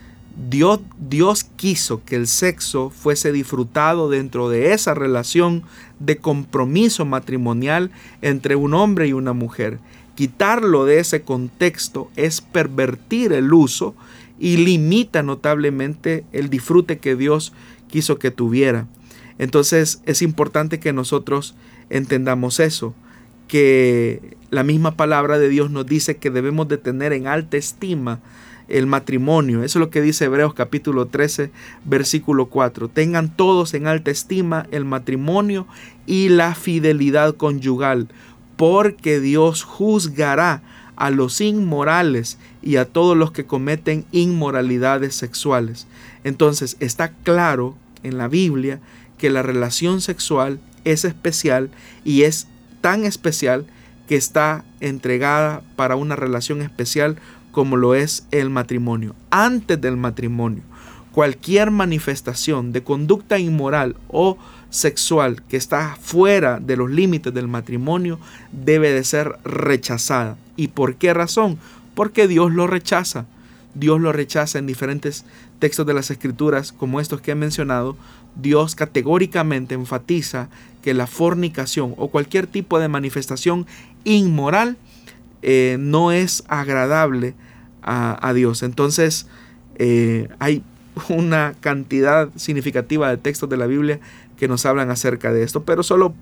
[0.50, 5.64] Dios, Dios quiso que el sexo fuese disfrutado dentro de esa relación
[6.06, 7.92] de compromiso matrimonial
[8.22, 9.80] entre un hombre y una mujer.
[10.16, 13.96] Quitarlo de ese contexto es pervertir el uso
[14.40, 17.54] y limita notablemente el disfrute que Dios
[17.88, 18.88] quiso que tuviera.
[19.38, 21.56] Entonces es importante que nosotros
[21.90, 22.94] entendamos eso,
[23.48, 28.20] que la misma palabra de Dios nos dice que debemos de tener en alta estima
[28.72, 29.64] el matrimonio.
[29.64, 31.52] Eso es lo que dice Hebreos capítulo 13,
[31.86, 32.88] versículo 4.
[32.88, 35.68] Tengan todos en alta estima el matrimonio
[36.06, 38.08] y la fidelidad conyugal,
[38.56, 40.62] porque Dios juzgará
[40.96, 45.88] a los inmorales y a todos los que cometen inmoralidades sexuales.
[46.24, 48.80] Entonces está claro en la Biblia
[49.18, 51.72] que la relación sexual es especial
[52.04, 52.48] y es
[52.82, 53.66] tan especial
[54.08, 57.18] que está entregada para una relación especial
[57.52, 59.16] como lo es el matrimonio.
[59.30, 60.64] Antes del matrimonio,
[61.12, 64.38] cualquier manifestación de conducta inmoral o
[64.70, 68.20] sexual que está fuera de los límites del matrimonio
[68.52, 70.38] debe de ser rechazada.
[70.56, 71.60] ¿Y por qué razón?
[71.94, 73.26] Porque Dios lo rechaza.
[73.74, 75.26] Dios lo rechaza en diferentes
[75.60, 77.96] textos de las escrituras como estos que he mencionado.
[78.36, 80.50] Dios categóricamente enfatiza
[80.82, 83.68] que la fornicación o cualquier tipo de manifestación
[84.04, 84.78] inmoral
[85.42, 87.34] eh, no es agradable
[87.82, 88.64] a, Dios.
[88.64, 89.28] Entonces
[89.76, 90.64] eh, hay
[91.10, 94.00] una cantidad significativa de textos de la Biblia
[94.38, 96.14] que nos hablan acerca de esto, pero solo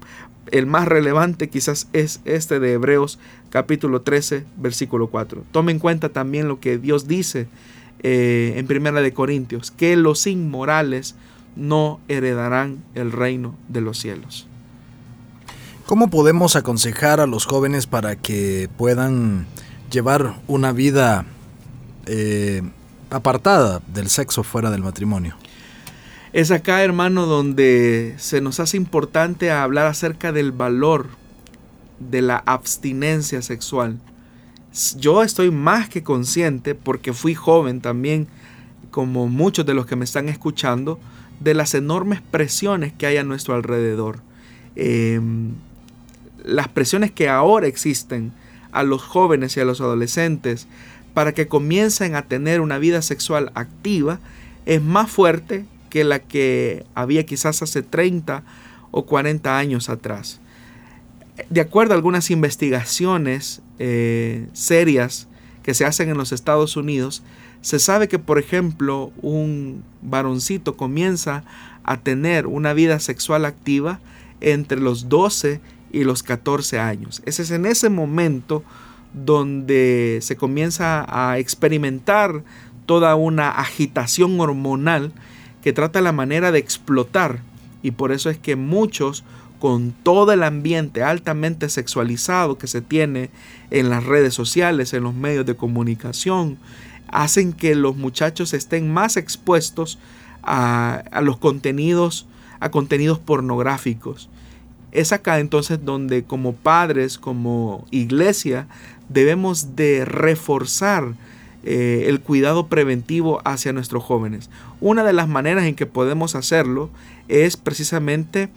[0.51, 5.43] el más relevante quizás es este de Hebreos capítulo 13 versículo 4.
[5.51, 7.47] Tome en cuenta también lo que Dios dice
[8.01, 11.15] eh, en Primera de Corintios, que los inmorales
[11.55, 14.48] no heredarán el reino de los cielos.
[15.89, 19.47] ¿Cómo podemos aconsejar a los jóvenes para que puedan
[19.91, 21.25] llevar una vida
[22.05, 22.61] eh,
[23.09, 25.35] apartada del sexo fuera del matrimonio?
[26.31, 31.07] Es acá, hermano, donde se nos hace importante hablar acerca del valor
[31.97, 33.97] de la abstinencia sexual.
[34.95, 38.27] Yo estoy más que consciente, porque fui joven también,
[38.91, 40.99] como muchos de los que me están escuchando,
[41.39, 44.21] de las enormes presiones que hay a nuestro alrededor.
[44.81, 45.38] Em,
[46.43, 48.31] las presiones que ahora existen
[48.71, 50.67] a los jóvenes y a los adolescentes
[51.13, 54.19] para que comiencen a tener una vida sexual activa
[54.65, 58.43] es más fuerte que la que había quizás hace 30
[58.91, 60.39] o 40 años atrás.
[61.49, 65.27] De acuerdo a algunas investigaciones eh, serias
[65.63, 67.23] que se hacen en los Estados Unidos,
[67.61, 71.43] se sabe que, por ejemplo, un varoncito comienza
[71.83, 73.99] a tener una vida sexual activa
[74.41, 75.59] entre los 12
[75.91, 77.21] y los 14 años.
[77.25, 78.63] Ese es en ese momento
[79.13, 82.43] donde se comienza a experimentar
[82.85, 85.11] toda una agitación hormonal
[85.63, 87.41] que trata la manera de explotar
[87.81, 89.23] y por eso es que muchos
[89.59, 93.29] con todo el ambiente altamente sexualizado que se tiene
[93.71, 96.57] en las redes sociales, en los medios de comunicación,
[97.07, 99.99] hacen que los muchachos estén más expuestos
[100.43, 102.25] a, los contenidos,
[102.59, 104.29] a contenidos pornográficos.
[104.91, 108.67] Es acá entonces donde como padres, como iglesia,
[109.09, 111.13] debemos de reforzar
[111.63, 114.49] eh, el cuidado preventivo hacia nuestros jóvenes.
[114.79, 116.89] Una de las maneras en que podemos hacerlo
[117.27, 118.49] es precisamente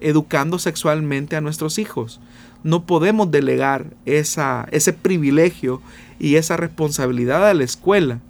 [0.00, 2.20] educando sexualmente a nuestros hijos.
[2.62, 5.82] No podemos delegar esa, ese privilegio
[6.18, 8.20] y esa responsabilidad a la escuela.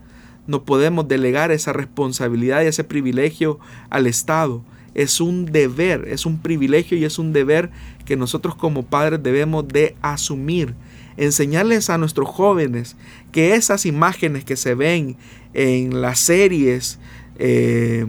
[0.47, 3.59] No podemos delegar esa responsabilidad y ese privilegio
[3.91, 4.63] al Estado.
[4.97, 7.71] Es un deber, es un privilegio y es un deber
[8.05, 10.75] que nosotros como padres debemos de asumir
[11.19, 12.97] enseñarles a nuestros jóvenes
[13.33, 15.17] que esas imágenes que se ven
[15.55, 16.99] en las series
[17.39, 18.07] eh,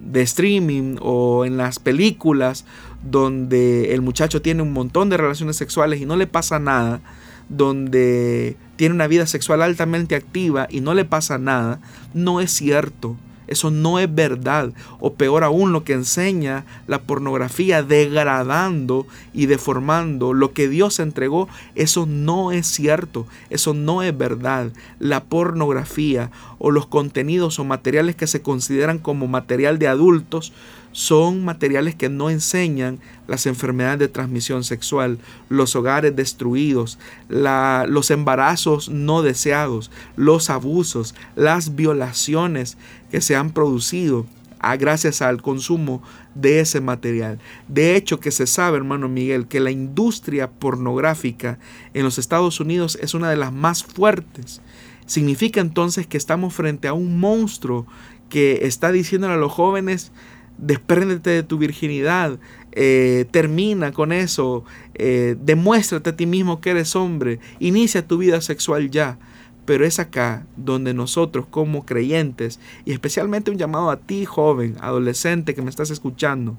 [0.00, 2.64] de streaming o en las películas
[3.02, 7.00] donde el muchacho tiene un montón de relaciones sexuales y no le pasa nada,
[7.48, 11.80] donde tiene una vida sexual altamente activa y no le pasa nada,
[12.14, 13.16] no es cierto.
[13.48, 14.72] Eso no es verdad.
[15.00, 21.48] O peor aún, lo que enseña la pornografía degradando y deformando lo que Dios entregó,
[21.74, 23.26] eso no es cierto.
[23.50, 24.70] Eso no es verdad.
[25.00, 30.52] La pornografía o los contenidos o materiales que se consideran como material de adultos
[30.92, 35.18] son materiales que no enseñan las enfermedades de transmisión sexual,
[35.48, 42.76] los hogares destruidos, los embarazos no deseados, los abusos, las violaciones
[43.10, 44.26] que se han producido
[44.60, 46.02] a, gracias al consumo
[46.34, 47.38] de ese material.
[47.68, 51.58] De hecho, que se sabe, hermano Miguel, que la industria pornográfica
[51.94, 54.60] en los Estados Unidos es una de las más fuertes.
[55.06, 57.86] Significa entonces que estamos frente a un monstruo
[58.28, 60.12] que está diciéndole a los jóvenes,
[60.58, 62.38] despréndete de tu virginidad,
[62.72, 68.40] eh, termina con eso, eh, demuéstrate a ti mismo que eres hombre, inicia tu vida
[68.40, 69.18] sexual ya.
[69.64, 75.54] Pero es acá donde nosotros como creyentes, y especialmente un llamado a ti joven, adolescente
[75.54, 76.56] que me estás escuchando,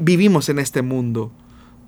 [0.00, 1.32] vivimos en este mundo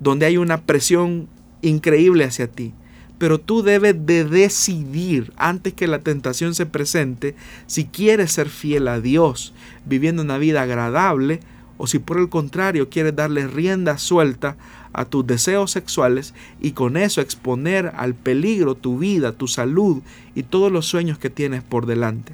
[0.01, 1.29] donde hay una presión
[1.63, 2.73] increíble hacia ti
[3.19, 7.35] pero tú debes de decidir antes que la tentación se presente
[7.67, 9.55] si quieres ser fiel a Dios,
[9.87, 11.41] viviendo una vida agradable,
[11.79, 14.57] o si por el contrario quieres darle rienda suelta
[14.93, 20.03] a tus deseos sexuales y con eso exponer al peligro tu vida, tu salud
[20.35, 22.33] y todos los sueños que tienes por delante.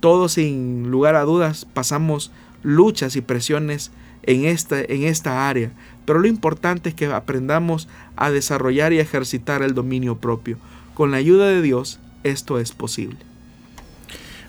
[0.00, 3.92] Todos sin lugar a dudas pasamos luchas y presiones
[4.24, 5.70] en esta, en esta área,
[6.06, 10.56] pero lo importante es que aprendamos a desarrollar y ejercitar el dominio propio.
[10.94, 13.18] Con la ayuda de Dios, esto es posible.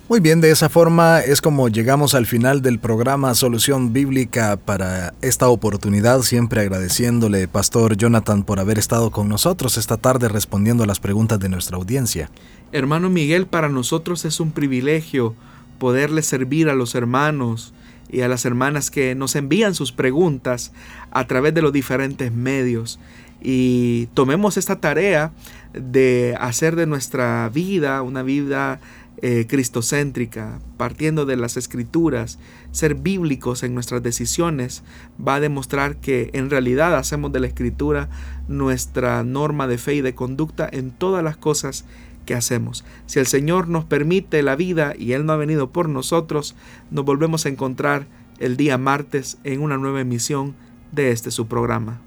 [0.10, 5.14] Muy bien, de esa forma es como llegamos al final del programa Solución Bíblica para
[5.22, 10.88] esta oportunidad, siempre agradeciéndole, Pastor Jonathan, por haber estado con nosotros esta tarde respondiendo a
[10.88, 12.30] las preguntas de nuestra audiencia.
[12.72, 15.36] Hermano Miguel, para nosotros es un privilegio
[15.78, 17.74] poderle servir a los hermanos,
[18.10, 20.72] y a las hermanas que nos envían sus preguntas
[21.12, 23.00] a través de los diferentes medios.
[23.42, 25.32] Y tomemos esta tarea
[25.74, 28.80] de hacer de nuestra vida una vida
[29.20, 32.38] eh, cristocéntrica, partiendo de las escrituras,
[32.72, 34.84] ser bíblicos en nuestras decisiones,
[35.20, 38.10] va a demostrar que en realidad hacemos de la escritura
[38.48, 41.86] nuestra norma de fe y de conducta en todas las cosas
[42.28, 42.86] ¿qué hacemos?
[43.08, 46.56] Si el Señor nos permite la vida y Él no ha venido por nosotros,
[46.92, 48.06] nos volvemos a encontrar
[48.38, 50.54] el día martes en una nueva emisión
[50.92, 52.02] de este su programa.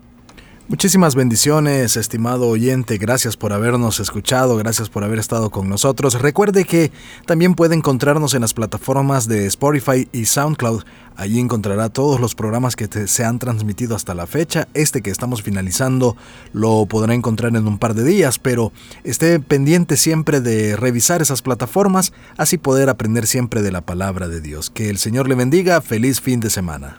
[0.71, 2.97] Muchísimas bendiciones, estimado oyente.
[2.97, 6.23] Gracias por habernos escuchado, gracias por haber estado con nosotros.
[6.23, 6.93] Recuerde que
[7.27, 10.85] también puede encontrarnos en las plataformas de Spotify y SoundCloud.
[11.16, 14.68] Allí encontrará todos los programas que se han transmitido hasta la fecha.
[14.73, 16.16] Este que estamos finalizando
[16.53, 18.71] lo podrá encontrar en un par de días, pero
[19.03, 24.41] esté pendiente siempre de revisar esas plataformas, así poder aprender siempre de la palabra de
[24.41, 24.71] Dios.
[24.71, 25.81] Que el Señor le bendiga.
[25.81, 26.99] Feliz fin de semana.